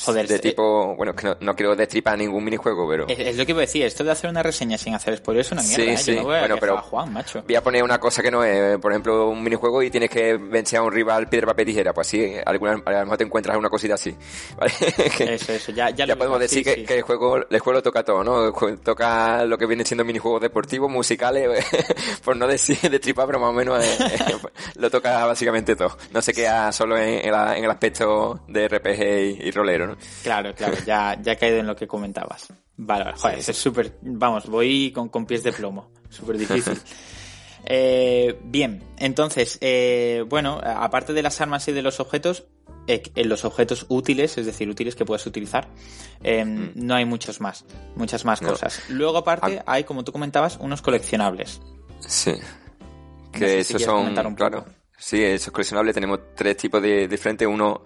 [0.00, 3.06] Joder, de tipo, bueno, que no, no, quiero destripar ningún minijuego, pero...
[3.08, 5.52] Es, lo que iba a decir, esto de hacer una reseña sin hacer spoilers es
[5.52, 5.96] una mierda, sí, ¿eh?
[5.96, 6.16] sí.
[6.16, 7.42] no voy a bueno, pero Juan, macho.
[7.46, 10.36] Voy a poner una cosa que no es, por ejemplo, un minijuego y tienes que
[10.36, 13.70] vencer a un rival piedra, papel, tijera, pues así, a lo mejor te encuentras una
[13.70, 14.14] cosita así,
[14.58, 14.72] ¿vale?
[15.34, 18.24] eso, eso, ya, ya, ya podemos decir que, que, el juego, el juego toca todo,
[18.24, 18.52] ¿no?
[18.78, 21.64] Toca lo que viene siendo minijuegos deportivos, musicales,
[22.24, 24.36] por no decir destripar, pero más o menos eh, eh,
[24.76, 25.96] lo toca básicamente todo.
[26.12, 29.96] No se queda solo en, en, el aspecto de RPG y, y rolero, ¿no?
[30.22, 32.52] Claro, claro ya, ya he caído en lo que comentabas.
[32.76, 36.78] Vale, joder, es súper, vamos, voy con, con, pies de plomo, súper difícil.
[37.64, 42.46] eh, bien, entonces, eh, bueno, aparte de las armas y de los objetos,
[42.86, 45.68] eh, en los objetos útiles, es decir, útiles que puedes utilizar,
[46.22, 46.72] eh, mm.
[46.74, 48.82] no hay muchos más, muchas más cosas.
[48.88, 49.72] Luego, aparte, ah.
[49.72, 51.60] hay, como tú comentabas, unos coleccionables.
[52.00, 52.34] Sí.
[53.32, 54.66] Que esos son, claro.
[54.98, 57.48] Sí, esos coleccionables tenemos tres tipos de diferentes.
[57.48, 57.82] Uno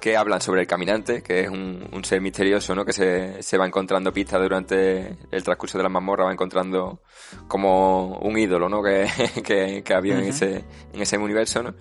[0.00, 2.84] que hablan sobre el caminante, que es un, un ser misterioso, ¿no?
[2.84, 7.00] Que se, se, va encontrando pistas durante el transcurso de la mazmorra, va encontrando
[7.48, 8.82] como un ídolo, ¿no?
[8.82, 9.08] Que,
[9.44, 11.74] que, que había en, ese, en ese universo, ¿no?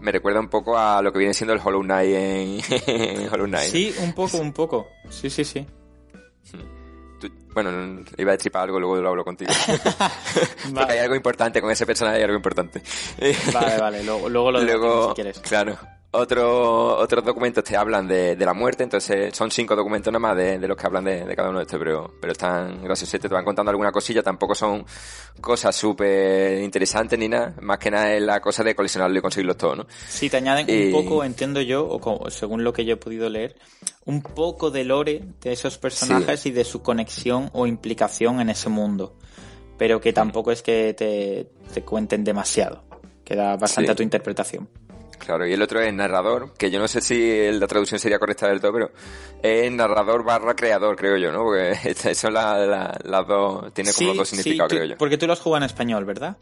[0.00, 3.46] Me recuerda un poco a lo que viene siendo el Hollow Knight en, en Hollow
[3.46, 3.70] Knight.
[3.70, 4.88] Sí, un poco, un poco.
[5.08, 5.66] Sí, sí, sí.
[7.54, 9.50] Bueno, iba a destripar algo, luego lo hablo contigo.
[10.74, 12.82] Porque hay algo importante con ese personaje, hay algo importante.
[13.54, 15.38] vale, vale, luego, luego lo luego, si quieres.
[15.40, 15.78] Claro.
[16.18, 20.36] Otro, otros documentos te hablan de, de, la muerte, entonces son cinco documentos nada más
[20.36, 23.20] de, de los que hablan de, de, cada uno de estos, pero, pero están graciosos,
[23.20, 24.86] te van contando alguna cosilla, tampoco son
[25.42, 29.58] cosas súper interesantes ni nada, más que nada es la cosa de coleccionarlo y conseguirlos
[29.58, 29.86] todos, ¿no?
[30.08, 30.86] Sí, te añaden y...
[30.86, 33.56] un poco, entiendo yo, o como, según lo que yo he podido leer,
[34.06, 36.48] un poco de lore de esos personajes sí.
[36.48, 39.16] y de su conexión o implicación en ese mundo,
[39.76, 42.84] pero que tampoco es que te, te cuenten demasiado,
[43.22, 43.92] queda bastante sí.
[43.92, 44.66] a tu interpretación.
[45.26, 48.46] Claro, y el otro es narrador, que yo no sé si la traducción sería correcta
[48.46, 48.90] del todo, pero
[49.42, 51.42] es narrador barra creador, creo yo, ¿no?
[51.42, 51.74] Porque
[52.14, 54.96] son las la, la dos, tiene como sí, dos significados, sí, creo yo.
[54.96, 56.36] Porque tú lo has jugado en español, ¿verdad?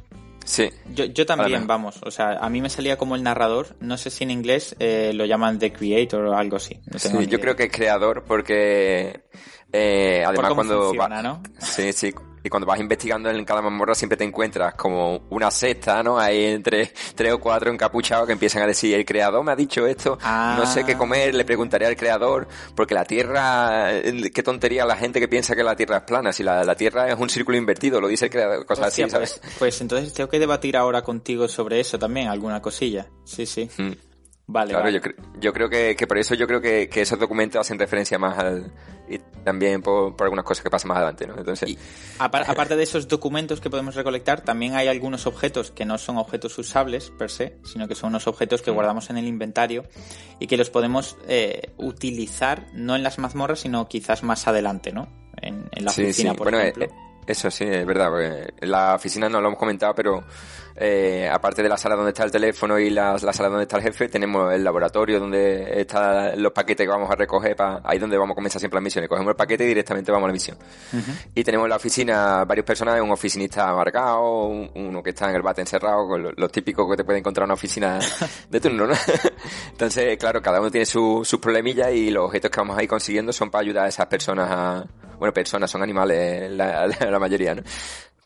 [0.44, 0.68] Sí.
[0.92, 4.10] Yo, yo también, vamos, o sea, a mí me salía como el narrador, no sé
[4.10, 6.78] si en inglés eh, lo llaman The Creator o algo así.
[6.92, 7.38] No sí, yo idea.
[7.40, 9.22] creo que es creador porque
[9.72, 11.42] eh, además Por cuando funciona, va, ¿no?
[11.58, 12.12] sí, sí,
[12.44, 16.18] y cuando vas investigando en cada mazmorra siempre te encuentras como una secta, ¿no?
[16.18, 19.86] Hay entre tres o cuatro encapuchados que empiezan a decir, el creador me ha dicho
[19.86, 20.54] esto, ah.
[20.58, 23.88] no sé qué comer, le preguntaré al creador, porque la tierra,
[24.32, 27.08] qué tontería la gente que piensa que la tierra es plana, si la, la tierra
[27.08, 29.40] es un círculo invertido, lo dice el creador, cosas Hostia, así, ¿sabes?
[29.40, 33.06] Pues, pues, entonces tengo que debatir ahora contigo sobre eso también, alguna cosilla.
[33.24, 33.70] Sí, sí.
[33.78, 34.13] Mm.
[34.46, 34.96] Vale, claro, vale.
[34.96, 37.78] Yo, cre yo creo que, que, por eso yo creo que, que, esos documentos hacen
[37.78, 38.72] referencia más al...
[39.08, 41.38] y también por, por algunas cosas que pasan más adelante, ¿no?
[41.38, 41.70] Entonces...
[41.70, 41.78] Y,
[42.18, 46.58] aparte de esos documentos que podemos recolectar, también hay algunos objetos que no son objetos
[46.58, 48.74] usables per se, sino que son unos objetos que mm.
[48.74, 49.84] guardamos en el inventario
[50.38, 55.08] y que los podemos eh, utilizar no en las mazmorras, sino quizás más adelante, ¿no?
[55.40, 56.36] En, en la sí, oficina, sí.
[56.36, 56.84] por bueno, ejemplo.
[56.84, 60.24] Eh, eso sí, es verdad, porque en la oficina no lo hemos comentado, pero
[60.76, 63.76] eh, aparte de la sala donde está el teléfono y la, la, sala donde está
[63.76, 67.98] el jefe, tenemos el laboratorio donde están los paquetes que vamos a recoger, para, ahí
[67.98, 69.08] donde vamos a comenzar siempre las misiones.
[69.08, 70.58] Cogemos el paquete y directamente vamos a la misión.
[70.92, 71.28] Uh -huh.
[71.34, 75.36] Y tenemos en la oficina varios personajes, un oficinista amargado, un, uno que está en
[75.36, 78.00] el bate encerrado, con los lo típicos que te puede encontrar en una oficina
[78.50, 78.94] de turno, ¿no?
[79.70, 82.88] Entonces, claro, cada uno tiene sus su problemillas y los objetos que vamos a ir
[82.88, 84.84] consiguiendo son para ayudar a esas personas a...
[85.24, 87.62] Bueno, personas, son animales la, la, mayoría, ¿no?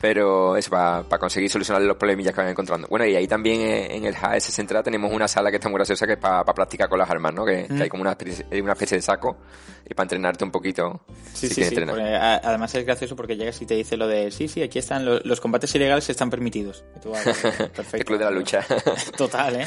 [0.01, 2.87] Pero eso para pa conseguir solucionar los problemillas que van encontrando.
[2.87, 6.07] Bueno, y ahí también en el HS Central tenemos una sala que está muy graciosa
[6.07, 7.45] que es para pa practicar con las armas, ¿no?
[7.45, 7.77] Que, mm.
[7.77, 9.39] que hay como una especie, una especie, de saco
[9.85, 11.01] y para entrenarte un poquito.
[11.35, 11.81] Sí, si sí, sí.
[11.85, 15.05] Porque, además es gracioso porque llegas y te dice lo de sí, sí, aquí están
[15.05, 16.85] los, los combates ilegales están permitidos.
[16.97, 17.97] Y tú, ah, perfecto.
[17.97, 18.65] el club de la lucha.
[19.17, 19.67] total, ¿eh?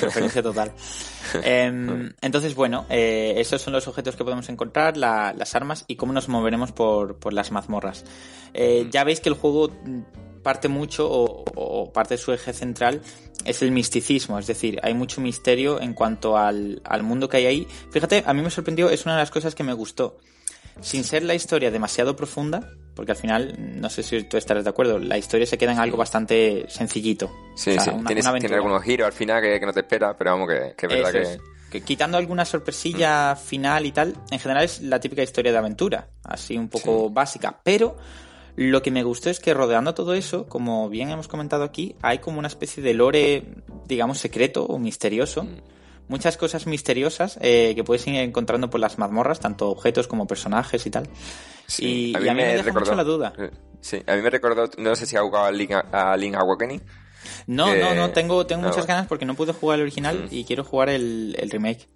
[0.00, 0.70] Referencia total.
[1.42, 5.96] eh, entonces, bueno, eh, esos son los objetos que podemos encontrar, la, las armas y
[5.96, 8.04] cómo nos moveremos por, por las mazmorras.
[8.58, 9.55] Eh, ya veis que el juego
[10.42, 13.00] parte mucho o, o, parte de su eje central
[13.44, 17.46] es el misticismo, es decir, hay mucho misterio en cuanto al, al, mundo que hay
[17.46, 17.68] ahí.
[17.90, 20.18] Fíjate, a mí me sorprendió, es una de las cosas que me gustó.
[20.80, 24.70] Sin ser la historia demasiado profunda, porque al final, no sé si tú estarás de
[24.70, 27.30] acuerdo, la historia se queda en algo bastante sencillito.
[27.56, 29.72] Sí, o sea, sí, una, Tienes, una tiene algunos giros al final que, que, no
[29.72, 31.38] te espera, pero vamos, que, que es verdad es.
[31.70, 31.82] que...
[31.82, 33.38] Quitando alguna sorpresilla mm.
[33.38, 37.14] final y tal, en general es la típica historia de aventura, así un poco sí.
[37.14, 37.96] básica, pero
[38.56, 42.18] lo que me gustó es que rodeando todo eso, como bien hemos comentado aquí, hay
[42.18, 43.44] como una especie de lore,
[43.86, 45.44] digamos, secreto o misterioso.
[45.44, 45.60] Mm.
[46.08, 50.86] Muchas cosas misteriosas eh, que puedes ir encontrando por las mazmorras, tanto objetos como personajes
[50.86, 51.08] y tal.
[51.66, 53.32] Sí, y, a mí, y a mí me, me deja recordó, mucho la duda.
[53.80, 56.80] Sí, a mí me recordó, no sé si ha jugado a Link, a Link Awakening.
[57.48, 60.34] No, no, no, tengo, tengo no, muchas ganas porque no pude jugar el original mm.
[60.34, 61.88] y quiero jugar el, el remake.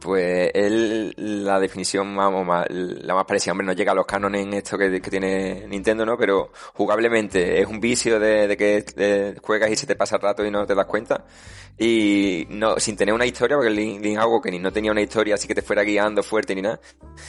[0.00, 4.42] Pues él, la definición vamos, más, la más parecida, hombre, no llega a los cánones
[4.42, 6.16] en esto que, que, tiene Nintendo, ¿no?
[6.16, 10.22] Pero jugablemente es un vicio de, de que de, juegas y se te pasa el
[10.22, 11.24] rato y no te das cuenta.
[11.80, 15.46] Y no, sin tener una historia, porque Link, Link Awakening no tenía una historia así
[15.46, 16.80] que te fuera guiando fuerte ni nada.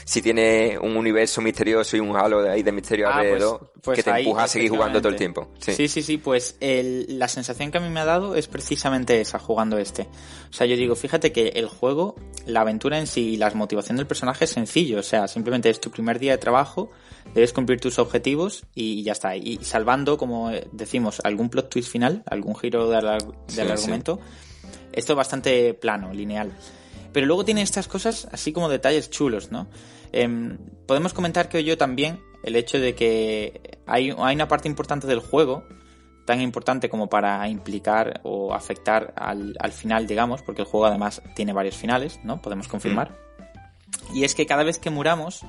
[0.06, 3.82] Si tiene un universo misterioso y un halo de ahí de misterio ah, alrededor pues,
[3.84, 5.50] pues que te ahí, empuja a seguir jugando todo el tiempo.
[5.60, 8.48] Sí, sí, sí, sí pues el, la sensación que a mí me ha dado es
[8.48, 10.08] precisamente esa jugando este.
[10.50, 13.98] O sea, yo digo, fíjate que el juego, la aventura en sí y la motivación
[13.98, 15.00] del personaje es sencillo.
[15.00, 16.90] O sea, simplemente es tu primer día de trabajo,
[17.34, 19.36] debes cumplir tus objetivos y ya está.
[19.36, 24.20] Y salvando, como decimos, algún plot twist final, algún giro del, del sí, argumento.
[24.22, 24.80] Sí.
[24.94, 26.52] Esto es bastante plano, lineal.
[27.14, 29.68] Pero luego tiene estas cosas así como detalles chulos, ¿no?
[30.12, 35.08] Eh, podemos comentar que yo también el hecho de que hay, hay una parte importante
[35.08, 35.64] del juego
[36.30, 41.24] tan importante como para implicar o afectar al, al final, digamos, porque el juego además
[41.34, 42.40] tiene varios finales, ¿no?
[42.40, 43.18] Podemos confirmar.
[44.14, 45.42] Y es que cada vez que muramos,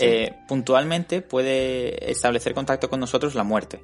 [0.00, 3.80] eh, puntualmente puede establecer contacto con nosotros la muerte.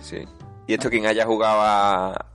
[0.00, 0.24] Sí.
[0.66, 2.26] Y esto quien haya jugado a,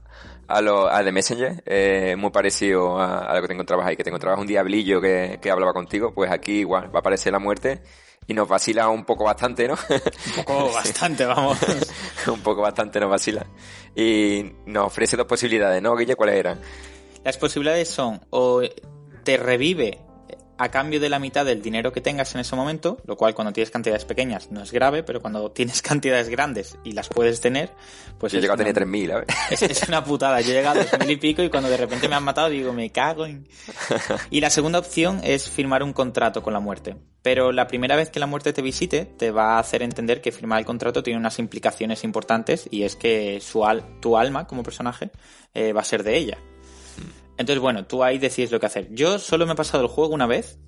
[0.46, 4.04] a, lo, a The Messenger, eh, muy parecido a, lo que te encontrabas ahí, que
[4.04, 7.40] te encontrabas un diablillo que, que hablaba contigo, pues aquí igual va a aparecer la
[7.40, 7.82] muerte
[8.26, 9.74] y nos vacila un poco bastante, ¿no?
[9.74, 11.58] Un poco bastante, vamos.
[12.26, 13.46] un poco bastante nos vacila.
[13.94, 16.16] Y nos ofrece dos posibilidades, ¿no, Guille?
[16.16, 16.60] ¿Cuáles eran?
[17.24, 18.62] Las posibilidades son o
[19.24, 20.00] te revive
[20.62, 23.52] a cambio de la mitad del dinero que tengas en ese momento, lo cual cuando
[23.52, 27.72] tienes cantidades pequeñas no es grave, pero cuando tienes cantidades grandes y las puedes tener,
[28.18, 28.32] pues...
[28.32, 29.26] Yo he llegado a tener 3.000, a ver.
[29.50, 32.08] Es, es, una putada, yo he llegado a 2.000 y pico y cuando de repente
[32.08, 33.48] me han matado digo, me cago en...
[34.30, 36.96] Y la segunda opción es firmar un contrato con la muerte.
[37.22, 40.30] Pero la primera vez que la muerte te visite te va a hacer entender que
[40.30, 44.62] firmar el contrato tiene unas implicaciones importantes y es que su al tu alma como
[44.62, 45.10] personaje
[45.54, 46.38] eh, va a ser de ella.
[47.38, 48.88] Entonces, bueno, tú ahí decides lo que hacer.
[48.90, 50.58] Yo solo me he pasado el juego una vez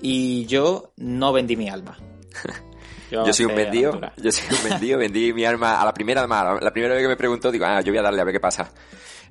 [0.00, 1.96] y yo no vendí mi alma.
[3.08, 6.22] Yo, yo soy un vendido, yo soy un vendido, vendí mi alma a la primera
[6.22, 8.32] alma, la primera vez que me preguntó, digo, ah, yo voy a darle a ver
[8.32, 8.68] qué pasa.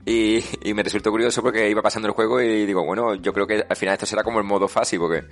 [0.05, 3.47] Y, y, me resultó curioso porque iba pasando el juego y digo, bueno, yo creo
[3.47, 5.23] que al final esto será como el modo fácil porque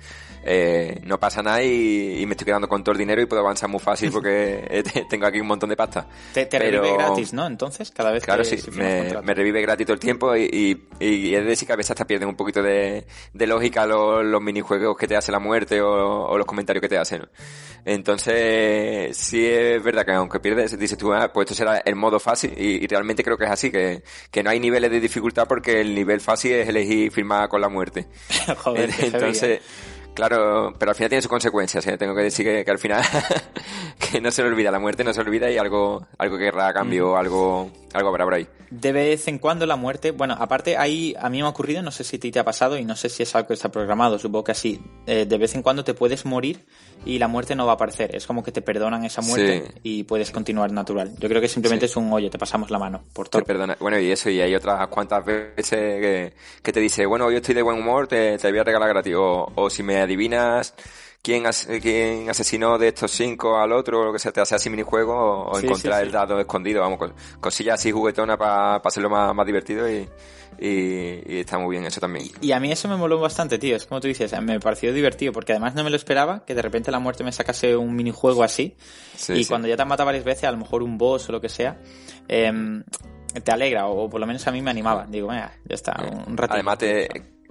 [0.44, 3.40] eh, no pasa nada y, y, me estoy quedando con todo el dinero y puedo
[3.42, 6.06] avanzar muy fácil porque tengo aquí un montón de pasta.
[6.32, 7.46] Te, te Pero, revive gratis, ¿no?
[7.46, 10.88] Entonces, cada vez claro, que sí, si me, me, revive gratis todo el tiempo y,
[10.98, 14.42] y, es decir que a veces hasta pierden un poquito de, de lógica los, los,
[14.42, 17.28] minijuegos que te hace la muerte o, o los comentarios que te hacen.
[17.84, 22.18] Entonces, sí es verdad que aunque pierdes, dices tú, ah, pues esto será el modo
[22.18, 25.46] fácil y, y, realmente creo que es así, que, que no hay niveles de dificultad
[25.46, 28.06] porque el nivel fácil es elegir firmar con la muerte.
[28.58, 29.60] Joder, Entonces,
[30.14, 31.98] claro, pero al final tiene sus consecuencias, ¿eh?
[31.98, 33.02] tengo que decir que, que al final
[33.98, 36.68] que no se le olvida, la muerte no se olvida y algo, algo que querrá
[36.68, 37.16] a cambio, mm.
[37.16, 38.46] algo, algo habrá por ahí.
[38.70, 41.90] De vez en cuando la muerte, bueno, aparte ahí a mí me ha ocurrido, no
[41.90, 44.18] sé si te, te ha pasado y no sé si es algo que está programado,
[44.18, 46.64] supongo que así, eh, de vez en cuando te puedes morir
[47.04, 49.80] y la muerte no va a aparecer, es como que te perdonan esa muerte sí.
[49.82, 51.12] y puedes continuar natural.
[51.18, 51.92] Yo creo que simplemente sí.
[51.92, 53.42] es un, oye, te pasamos la mano, por todo.
[53.42, 53.76] Te perdona.
[53.78, 57.54] Bueno, y eso, y hay otras cuantas veces que, que te dice, bueno, yo estoy
[57.54, 60.74] de buen humor, te, te voy a regalar gratis, o, o si me adivinas
[61.24, 64.54] quién, as quién asesinó de estos cinco al otro, o lo que sea, te hace
[64.54, 68.80] así minijuego, o, o sí, encontrar sí, el dado escondido, vamos, cosillas así juguetonas para
[68.82, 70.08] pa hacerlo más, más divertido y,
[70.58, 72.26] y, y, está muy bien eso también.
[72.26, 74.92] Y, y, a mí eso me moló bastante, tío, es como tú dices, me pareció
[74.92, 77.96] divertido, porque además no me lo esperaba, que de repente la muerte me sacase un
[77.96, 78.76] minijuego así,
[79.28, 81.40] y cuando ya te han matado varias veces, a lo mejor un boss o lo
[81.40, 81.80] que sea,
[82.28, 82.52] eh,
[83.42, 85.06] te alegra, o por lo menos a mí me animaba.
[85.08, 86.54] Digo, mira, ya está, un ratito.
[86.54, 87.08] Además, te,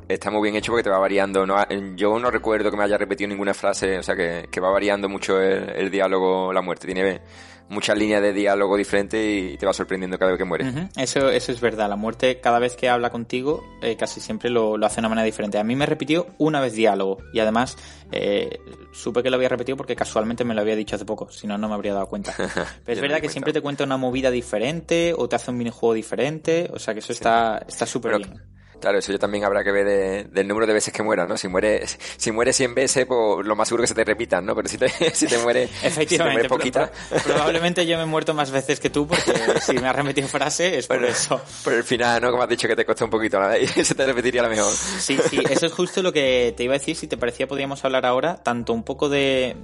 [0.08, 1.46] está muy bien hecho porque te va variando.
[1.46, 1.56] No,
[1.96, 5.10] yo no recuerdo que me haya repetido ninguna frase, o sea, que, que va variando
[5.10, 6.88] mucho el, el, diálogo, la muerte.
[6.88, 7.22] Tiene
[7.70, 10.74] muchas líneas de diálogo diferentes y te va sorprendiendo cada vez que mueres.
[10.74, 10.90] Uh -huh.
[10.96, 11.90] Eso, eso es verdad.
[11.90, 15.10] La muerte, cada vez que habla contigo, eh, casi siempre lo, lo, hace de una
[15.10, 15.58] manera diferente.
[15.58, 17.78] A mí me repitió una vez diálogo y además
[18.12, 18.60] eh,
[18.92, 21.58] supe que lo había repetido porque casualmente me lo había dicho hace poco, si no,
[21.58, 22.34] no me habría dado cuenta.
[22.86, 25.94] Pero es verdad que siempre te cuenta una movida diferente o te hace un minijuego
[25.94, 27.20] diferente, o sea que eso sí.
[27.20, 28.53] está súper bien.
[28.84, 31.38] Claro, eso yo también habrá que ver de, del número de veces que mueras, ¿no?
[31.38, 34.54] Si mueres, si mueres 100 veces, pues lo más seguro que se te repitan, ¿no?
[34.58, 36.92] Pero si te, si te mueres, Efectivamente, si te mueres poquita.
[37.24, 40.80] probablemente yo me he muerto más veces que tú porque si me has repetido frase
[40.80, 41.42] es por pero, eso.
[41.64, 42.32] Por el final, ¿no?
[42.32, 43.58] Como has dicho que te costó un poquito, ¿no?
[43.58, 44.74] Y se te repetiría a lo mejor.
[44.74, 46.98] Sí, sí, eso es justo lo que te iba a decir.
[46.98, 49.56] Si te parecía, podríamos hablar ahora tanto un poco de,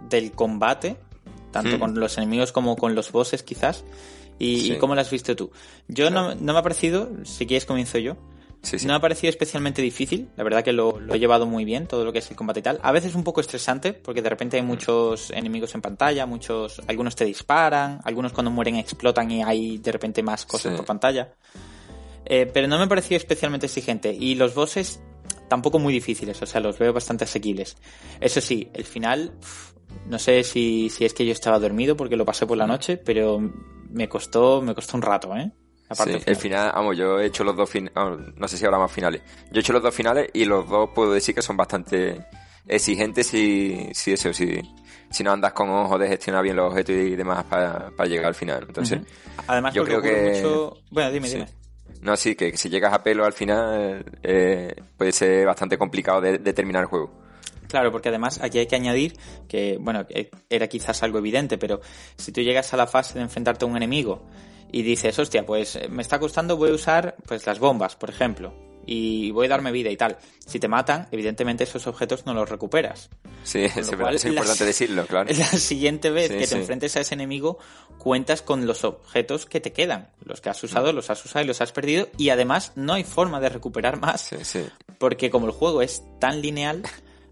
[0.00, 0.96] del combate,
[1.52, 1.78] tanto mm.
[1.78, 3.84] con los enemigos como con los bosses, quizás.
[4.40, 4.72] Y, sí.
[4.72, 5.52] y cómo lo has visto tú.
[5.86, 6.30] Yo claro.
[6.30, 8.16] no, no me ha parecido, si quieres comienzo yo.
[8.64, 8.86] Sí, sí.
[8.86, 11.86] No me ha parecido especialmente difícil, la verdad que lo, lo, he llevado muy bien,
[11.86, 12.80] todo lo que es el combate y tal.
[12.82, 17.14] A veces un poco estresante, porque de repente hay muchos enemigos en pantalla, muchos, algunos
[17.14, 20.76] te disparan, algunos cuando mueren explotan y hay de repente más cosas sí.
[20.76, 21.34] por pantalla.
[22.24, 24.12] Eh, pero no me pareció especialmente exigente.
[24.12, 25.00] Y los bosses
[25.48, 27.76] tampoco muy difíciles, o sea, los veo bastante asequibles.
[28.20, 29.32] Eso sí, el final,
[30.06, 32.96] no sé si, si es que yo estaba dormido porque lo pasé por la noche,
[32.96, 33.38] pero
[33.90, 35.52] me costó, me costó un rato, ¿eh?
[35.90, 36.22] Sí, final.
[36.26, 37.94] el final, vamos, yo he hecho los dos finales,
[38.36, 39.20] no sé si habrá más finales.
[39.50, 42.26] Yo he hecho los dos finales y los dos puedo decir que son bastante
[42.66, 44.60] exigentes si, si eso, si,
[45.10, 48.26] si no andas con ojos de gestionar bien los objetos y demás para, para llegar
[48.26, 48.64] al final.
[48.66, 49.44] Entonces, uh -huh.
[49.46, 50.40] además, yo creo que.
[50.42, 50.78] Mucho...
[50.90, 51.34] Bueno, dime, sí.
[51.34, 51.48] dime.
[52.00, 56.20] No, sí, que, que, si llegas a pelo al final eh, puede ser bastante complicado
[56.20, 57.12] de, de terminar el juego.
[57.68, 59.16] Claro, porque además aquí hay que añadir
[59.48, 60.06] que, bueno,
[60.50, 61.80] era quizás algo evidente, pero
[62.16, 64.26] si tú llegas a la fase de enfrentarte a un enemigo
[64.74, 68.52] y dices, hostia, pues me está costando, voy a usar pues las bombas, por ejemplo.
[68.86, 70.18] y voy a darme vida y tal.
[70.44, 73.08] Si te matan, evidentemente esos objetos no los recuperas.
[73.44, 75.30] Sí, es, es importante decirlo, claro.
[75.32, 77.58] La siguiente vez que te enfrentes a ese enemigo,
[77.98, 80.10] cuentas con los objetos que te quedan.
[80.24, 80.96] Los que has usado, mm.
[80.96, 82.08] los has usado y los has perdido.
[82.18, 84.30] Y además no hay forma de recuperar más.
[84.98, 86.82] Porque como el juego es tan lineal,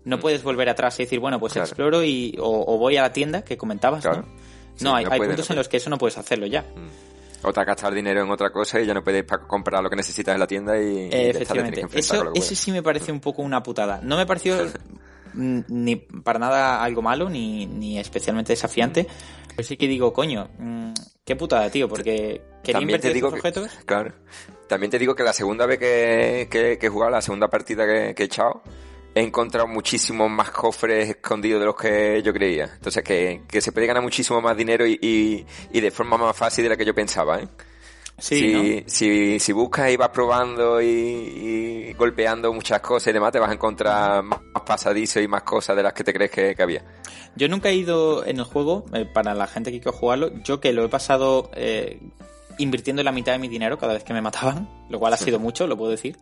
[0.04, 0.20] no mm.
[0.20, 3.56] puedes volver atrás y decir, bueno, pues exploro y, o, voy a la tienda que
[3.56, 4.24] comentabas, ¿no?
[4.80, 6.62] no, hay, puntos en los que eso no puedes hacerlo ya.
[6.62, 7.11] Mm.
[7.44, 9.96] O te has gastado dinero en otra cosa y ya no puedes comprar lo que
[9.96, 11.08] necesitas en la tienda y...
[11.10, 11.84] efectivamente.
[11.94, 14.00] eso, eso sí me parece un poco una putada.
[14.02, 14.56] No me pareció
[15.34, 19.06] ni para nada algo malo, ni, ni especialmente desafiante.
[19.48, 20.92] Pero sí que digo, coño, mm,
[21.24, 23.70] qué putada, tío, porque quería También te digo objetos.
[23.84, 24.12] claro.
[24.68, 28.14] También te digo que la segunda vez que, que, he jugado, la segunda partida que,
[28.14, 28.62] que he echado,
[29.14, 32.70] he encontrado muchísimos más cofres escondidos de los que yo creía.
[32.74, 36.36] Entonces, que, que se puede ganar muchísimo más dinero y, y, y, de forma más
[36.36, 37.48] fácil de la que yo pensaba, ¿eh?
[38.18, 43.38] Sí, si, si, si, buscas y vas probando y, golpeando muchas cosas y demás, te
[43.38, 46.84] vas a encontrar más pasadizos y más cosas de las que te crees que, había.
[47.34, 50.60] Yo nunca he ido en el juego, eh, para la gente que quiere jugarlo, yo
[50.60, 52.00] que lo he pasado eh,
[52.58, 55.40] invirtiendo la mitad de mi dinero cada vez que me mataban, lo cual ha sido
[55.40, 56.16] mucho, lo puedo decir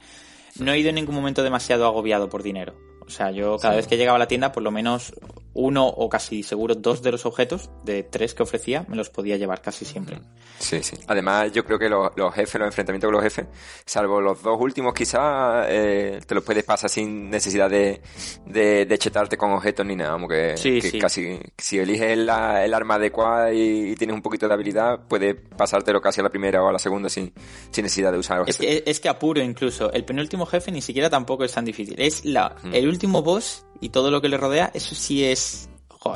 [0.59, 2.75] no he ido en ningún momento demasiado agobiado por dinero.
[3.11, 5.13] O sea, yo cada vez que llegaba a la tienda, por lo menos
[5.53, 9.37] uno o casi seguro dos de los objetos de tres que ofrecía me los podía
[9.37, 10.21] llevar casi siempre.
[10.59, 10.97] Sí, sí.
[11.07, 13.47] Además, yo creo que los, jefes, los enfrentamientos con los jefes,
[13.85, 18.01] salvo los dos últimos quizás, eh, te los puedes pasar sin necesidad de,
[18.47, 20.13] de, chetarte con objetos ni nada.
[20.13, 20.55] Como que,
[21.01, 26.21] casi, si eliges el arma adecuada y, tienes un poquito de habilidad, puedes pasártelo casi
[26.21, 27.33] a la primera o a la segunda sin,
[27.71, 28.61] sin necesidad de usar objetos.
[28.61, 29.91] Es que, es que apuro incluso.
[29.93, 31.97] El penúltimo jefe ni siquiera tampoco es tan difícil.
[31.99, 32.75] Es la, mm.
[32.75, 35.69] el último boss y todo lo que le rodea, eso sí es...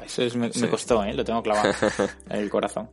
[0.04, 1.12] Eso es, me, costó, ¿eh?
[1.12, 1.72] Lo tengo clavado
[2.30, 2.88] en el corazón.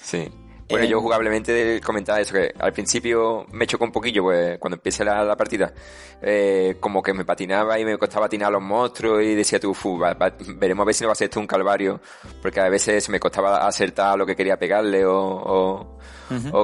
[0.00, 0.28] Sí.
[0.68, 4.76] Bueno, yo eh, jugablemente comentaba eso, que al principio me chocó un poquillo, pues cuando
[4.76, 5.72] empiece la, partida,
[6.20, 9.74] eh, como que me patinaba y me costaba atinar a los monstruos y decía tú,
[10.56, 12.00] veremos a ver si no va a ser esto un calvario,
[12.40, 15.98] porque a veces me costaba acertar lo que quería pegarle o, o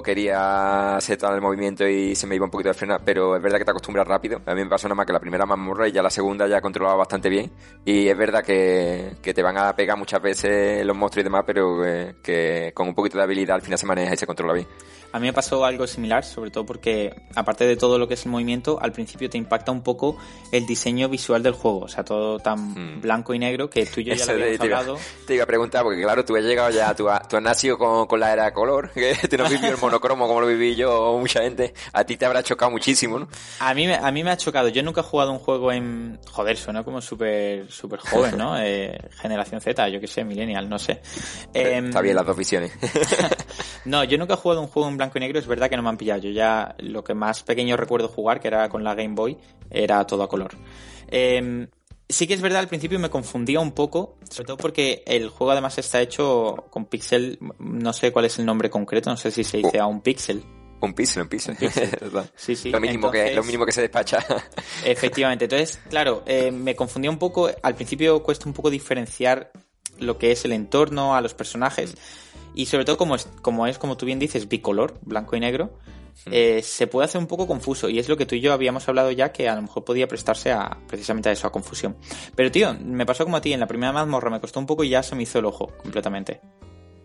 [0.03, 3.43] quería hacer todo el movimiento y se me iba un poquito de frenar, pero es
[3.43, 4.41] verdad que te acostumbras rápido.
[4.47, 6.61] A mí me pasó nada más que la primera mazmorra y ya la segunda ya
[6.61, 7.51] controlaba bastante bien.
[7.85, 11.45] Y es verdad que, que te van a pegar muchas veces los monstruos y demás,
[11.47, 14.55] pero que, que con un poquito de habilidad al final se maneja y se controla
[14.55, 14.67] bien.
[15.13, 18.25] A mí me pasó algo similar, sobre todo porque, aparte de todo lo que es
[18.25, 20.19] el movimiento, al principio te impacta un poco
[20.53, 21.81] el diseño visual del juego.
[21.81, 23.01] O sea, todo tan hmm.
[23.01, 24.99] blanco y negro que tú y yo ya lo habíamos te hablado.
[25.27, 28.21] te iba a preguntar, porque claro, tú has llegado ya, tú has, nacido con, con,
[28.21, 31.43] la era color, que tú no vivido el monocromo como lo viví yo o mucha
[31.43, 31.73] gente.
[31.93, 33.29] A ti te habrá chocado muchísimo, ¿no?
[33.61, 34.69] A mí, a mí me ha chocado.
[34.69, 36.19] Yo nunca he jugado un juego en...
[36.31, 38.59] Joder, suena como súper súper joven, ¿no?
[38.69, 41.01] Eh, generación Z, yo que sé, millennial, no sé.
[41.55, 42.73] Está bien las dos visiones.
[43.85, 45.83] no, yo nunca he jugado un juego en blanco y negro, es verdad que no
[45.83, 46.21] me han pillado.
[46.21, 49.39] Yo ya lo que más pequeño recuerdo jugar, que era con la Game Boy,
[49.71, 50.51] era todo a color.
[51.09, 51.69] Em,
[52.09, 55.53] sí que es verdad, al principio me confundía un poco, sobre todo porque el juego
[55.53, 59.45] además está hecho con pixel, no sé cuál es el nombre concreto, no sé si
[59.45, 60.45] se dice a un pixel.
[60.81, 61.57] Un pixel, un pixel.
[62.37, 62.71] sí, sí.
[62.71, 64.25] Lo mínimo, que, lo mínimo que se despacha.
[64.85, 65.47] efectivamente.
[65.47, 67.51] Entonces, claro, eh, me confundía un poco.
[67.63, 69.51] Al principio cuesta un poco diferenciar
[69.99, 71.95] lo que es el entorno a los personajes.
[72.59, 75.79] Y sobre todo como es, como es, como tú bien dices, bicolor, blanco y negro,
[76.27, 77.89] eh, se puede hacer un poco confuso.
[77.89, 80.09] Y es lo que tú y yo habíamos hablado ya, que a lo mejor podía
[80.09, 81.97] prestarse a precisamente a eso, a confusión.
[82.35, 84.83] Pero tío, me pasó como a ti, en la primera mazmorra me costó un poco
[84.83, 86.41] y ya se me hizo el ojo completamente.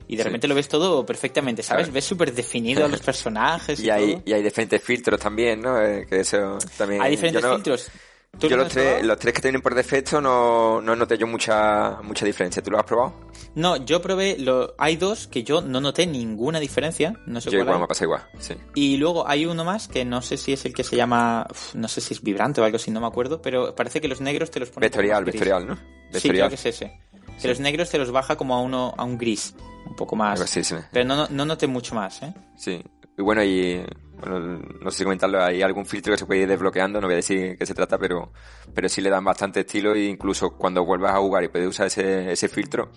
[0.07, 1.93] Y de repente lo ves todo perfectamente, ¿sabes?
[1.93, 5.79] Ves súper definido a los personajes y, y hay, Y hay diferentes filtros también, ¿no?
[5.79, 6.99] Eh, que eso también...
[6.99, 7.91] Hay diferentes filtros.
[8.39, 12.25] Yo los tres, los tres que tienen por defecto no, no noté yo mucha, mucha
[12.25, 12.61] diferencia.
[12.63, 13.13] ¿Tú lo has probado?
[13.55, 17.13] No, yo probé, lo, hay dos que yo no noté ninguna diferencia.
[17.27, 18.55] No sé yo igual me pasa igual, sí.
[18.73, 21.87] Y luego hay uno más que no sé si es el que se llama, no
[21.87, 24.49] sé si es vibrante o algo así, no me acuerdo, pero parece que los negros
[24.49, 24.87] te los ponen.
[24.89, 25.77] Vectorial, vectorial, ¿no?
[26.11, 26.99] Sí, creo que es ese.
[27.39, 30.39] Que los negros te los baja como a uno, a un gris, un poco más.
[30.49, 30.75] sí, sí.
[30.91, 32.33] Pero no, no noté mucho más, ¿eh?
[32.57, 32.83] Sí.
[33.17, 33.85] Y bueno, y
[34.19, 37.13] bueno, no sé si comentarlo, hay algún filtro que se puede ir desbloqueando, no voy
[37.13, 38.31] a decir qué se trata, pero,
[38.73, 41.87] pero sí le dan bastante estilo e incluso cuando vuelvas a jugar y puedes usar
[41.87, 42.91] ese, ese filtro,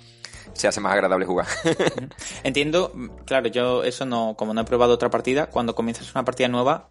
[0.52, 1.46] se hace más agradable jugar.
[2.44, 2.92] Entiendo,
[3.26, 6.88] claro, yo eso no, como no he probado otra partida, cuando comienzas una partida nueva,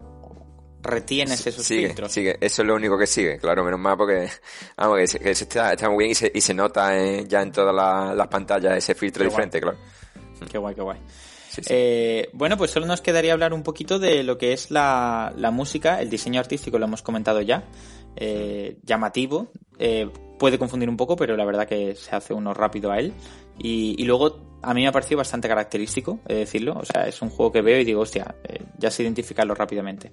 [0.83, 2.11] retienes esos filtros.
[2.11, 4.29] Sigue, eso es lo único que sigue, claro, menos mal porque,
[4.77, 6.91] vamos, que, está, está, muy bien y se, y se nota
[7.23, 7.73] ya en todas
[8.15, 9.77] las pantallas ese filtro diferente, claro.
[10.51, 10.99] Qué guay, qué guay.
[11.67, 16.01] Eh, bueno, pues solo nos quedaría hablar un poquito de lo que es la, música,
[16.01, 17.63] el diseño artístico, lo hemos comentado ya.
[18.15, 22.91] Eh, llamativo, eh, puede confundir un poco, pero la verdad que se hace uno rápido
[22.91, 23.13] a él.
[23.57, 26.77] Y, luego a mí me ha parecido bastante característico, he decirlo.
[26.79, 28.35] O sea, es un juego que veo y digo, hostia,
[28.77, 30.11] ya sé identificarlo rápidamente.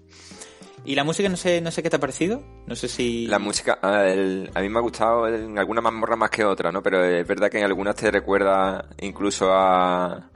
[0.85, 2.43] Y la música no sé, no sé qué te ha parecido.
[2.67, 3.27] No sé si.
[3.27, 6.83] La música, a, a mí me ha gustado en algunas mazmorras más que otras, ¿no?
[6.83, 10.32] Pero es verdad que en algunas te recuerda incluso a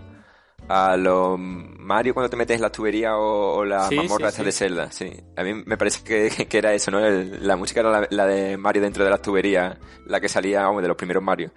[0.68, 4.90] a los Mario cuando te metes en la tubería o, la mazmorra esta de Zelda,
[4.90, 5.12] sí.
[5.36, 7.00] A mí me parece que, que era eso, ¿no?
[7.00, 10.88] la música era la, de Mario dentro de las tuberías, la que salía, vamos, de
[10.88, 11.50] los primeros Mario.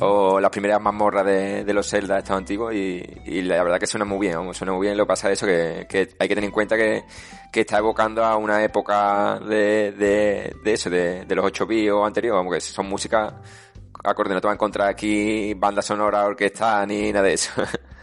[0.00, 3.86] O las primeras mazmorras de, de los Zelda estos antiguos y, y, la verdad que
[3.86, 4.96] suena muy bien, vamos, suena muy bien.
[4.96, 7.04] Lo que pasa es eso, que, que hay que tener en cuenta que,
[7.52, 11.92] que está evocando a una época de, de, de eso, de, de los 8 bits
[11.92, 13.42] o anterior, vamos, que son música
[14.02, 17.52] acorde, no te va a encontrar aquí banda sonora, orquesta ni nada de eso.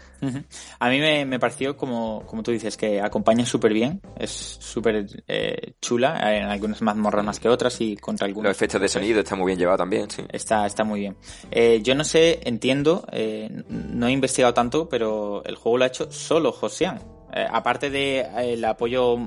[0.80, 5.74] A mí me, pareció, como, como tú dices, que acompaña súper bien, es súper eh,
[5.82, 8.50] chula, en algunas mazmorras más que otras y contra algunos.
[8.50, 10.24] Los efectos de sonido están muy bien llevados también, sí.
[10.30, 11.18] Está, está muy bien.
[11.50, 15.88] Eh, yo no sé, entiendo, eh, no he investigado tanto, pero el juego lo ha
[15.88, 17.00] hecho solo Josean.
[17.34, 19.18] Eh, aparte de eh, apoyo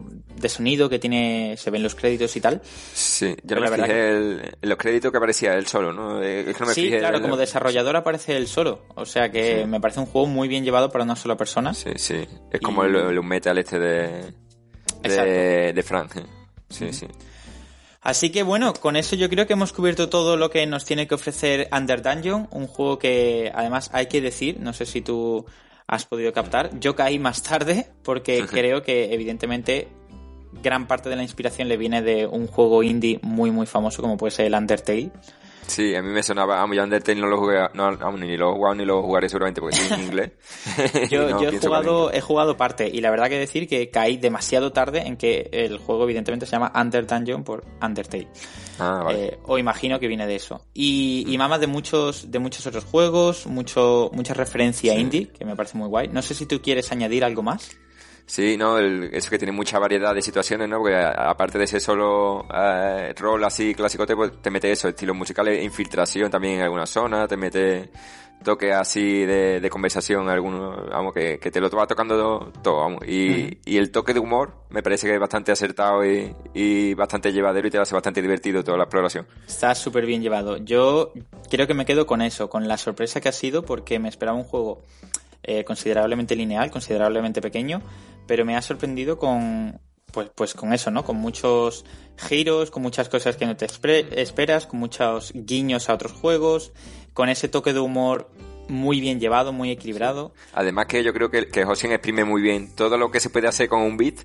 [0.44, 2.60] de sonido que tiene, se ven los créditos y tal.
[2.62, 6.22] Sí, yo no me fijé en los créditos que aparecía él solo, ¿no?
[6.22, 8.82] Es que no me sí, claro, como desarrollador aparece él solo.
[8.94, 11.72] O sea que me parece un juego muy bien llevado para una sola persona.
[11.72, 12.26] Sí, sí.
[12.50, 14.34] Es como el, el, metal este de,
[15.02, 16.16] de, de Frank.
[16.16, 16.26] ¿eh?
[16.68, 17.08] Sí, sí.
[18.02, 21.08] Así que bueno, con eso yo creo que hemos cubierto todo lo que nos tiene
[21.08, 25.46] que ofrecer Under Dungeon, un juego que además hay que decir, no sé si tú
[25.86, 26.78] has podido captar.
[26.80, 29.88] Yo caí más tarde porque creo que evidentemente
[30.62, 34.16] gran parte de la inspiración le viene de un juego indie muy muy famoso como
[34.16, 35.10] puede ser el Undertale.
[35.66, 38.54] Sí, a mí me sonaba, a mí Undertale no lo jugué, no, ni lo he
[38.54, 40.30] jugado ni lo jugaré seguramente porque estoy en inglés.
[41.10, 45.06] yo, he jugado, he jugado parte y la verdad que decir que caí demasiado tarde
[45.06, 48.28] en que el juego evidentemente se llama Under Dungeon por Undertale.
[48.78, 50.66] Ah, eh, o imagino que viene de eso.
[50.74, 55.56] Y, y mamas de muchos, de muchos otros juegos, mucho, mucha referencia indie, que me
[55.56, 56.08] parece muy guay.
[56.08, 57.76] No sé si tú quieres añadir algo más.
[58.26, 60.78] Sí, no, el, eso que tiene mucha variedad de situaciones, ¿no?
[60.78, 65.14] Porque aparte de ese solo eh, rol así clásico, te, pues, te mete eso, estilos
[65.14, 67.90] musicales, infiltración también en alguna zona, te mete
[68.42, 73.00] toque así de, de conversación, alguno, vamos, que, que te lo va tocando todo, vamos.
[73.08, 77.32] Y, y el toque de humor me parece que es bastante acertado y, y bastante
[77.32, 79.26] llevadero y te hace bastante divertido toda la exploración.
[79.46, 80.58] Está súper bien llevado.
[80.58, 81.12] Yo
[81.50, 84.36] creo que me quedo con eso, con la sorpresa que ha sido, porque me esperaba
[84.36, 84.82] un juego
[85.44, 87.82] eh, considerablemente lineal, considerablemente pequeño,
[88.26, 89.80] pero me ha sorprendido con,
[90.12, 91.04] pues, pues con eso, ¿no?
[91.04, 91.84] Con muchos
[92.16, 96.72] giros, con muchas cosas que no te esperas, con muchos guiños a otros juegos,
[97.12, 98.30] con ese toque de humor
[98.68, 100.32] muy bien llevado, muy equilibrado.
[100.52, 103.48] Además que yo creo que, que Hosien exprime muy bien todo lo que se puede
[103.48, 104.16] hacer con un beat.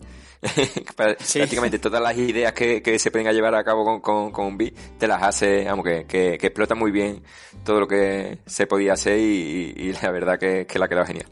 [0.96, 4.58] Prácticamente todas las ideas que, que, se pueden llevar a cabo con, con, con, un
[4.58, 7.22] beat te las hace, vamos, que, que, explota muy bien
[7.66, 11.28] todo lo que se podía hacer y, y, la verdad que, que la quedado genial.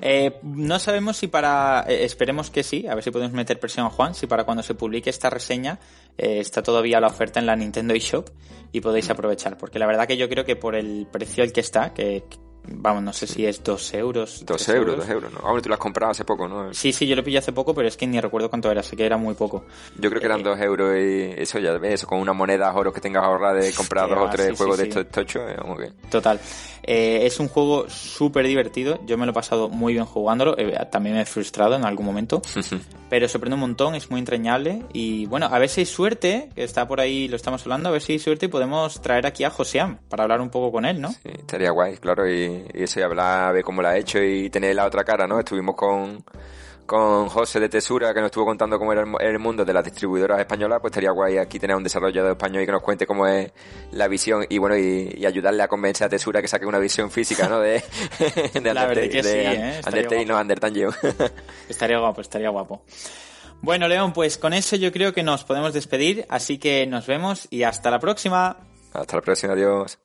[0.00, 3.86] Eh, no sabemos si para, eh, esperemos que sí, a ver si podemos meter presión
[3.86, 5.78] a Juan, si para cuando se publique esta reseña
[6.16, 8.28] eh, está todavía la oferta en la Nintendo eShop
[8.72, 11.60] y podéis aprovechar, porque la verdad que yo creo que por el precio al que
[11.60, 12.24] está, que,
[12.68, 14.44] Vamos, no sé si es dos euros.
[14.44, 15.40] Dos euros, dos euros, ¿no?
[15.40, 16.72] Ahora tú lo has comprado hace poco, ¿no?
[16.74, 18.96] Sí, sí, yo lo pillé hace poco, pero es que ni recuerdo cuánto era, sé
[18.96, 19.64] que era muy poco.
[19.98, 22.72] Yo creo que eran eh, dos euros y eso ya ves, eso con una moneda
[22.74, 25.92] oro que tengas ahorrada de comprar dos o tres juegos de estos tochos, como que...
[26.10, 26.40] Total.
[26.82, 30.72] Eh, es un juego súper divertido, yo me lo he pasado muy bien jugándolo, eh,
[30.90, 32.40] también me he frustrado en algún momento,
[33.10, 36.62] pero sorprende un montón, es muy entrañable y bueno, a ver si hay suerte, que
[36.62, 39.42] está por ahí, lo estamos hablando, a ver si hay suerte y podemos traer aquí
[39.42, 41.10] a Joseam para hablar un poco con él, ¿no?
[41.10, 44.50] Sí, estaría guay, claro, y, y eso, y hablar, ver cómo lo ha hecho y
[44.50, 45.38] tener la otra cara, ¿no?
[45.38, 46.24] Estuvimos con,
[46.86, 50.38] con José de Tesura, que nos estuvo contando cómo era el mundo de las distribuidoras
[50.38, 53.52] españolas, pues estaría guay aquí tener un desarrollador español y que nos cuente cómo es
[53.92, 57.48] la visión y bueno, y, ayudarle a convencer a Tesura que saque una visión física,
[57.48, 57.60] ¿no?
[57.60, 57.82] De,
[58.54, 60.24] de la verdad que sí, ¿eh?
[60.26, 60.36] no
[61.68, 62.82] estaría guapo, estaría guapo.
[63.62, 67.48] Bueno, León, pues con eso yo creo que nos podemos despedir, así que nos vemos
[67.50, 68.58] y hasta la próxima.
[68.92, 69.98] Hasta la próxima, adiós.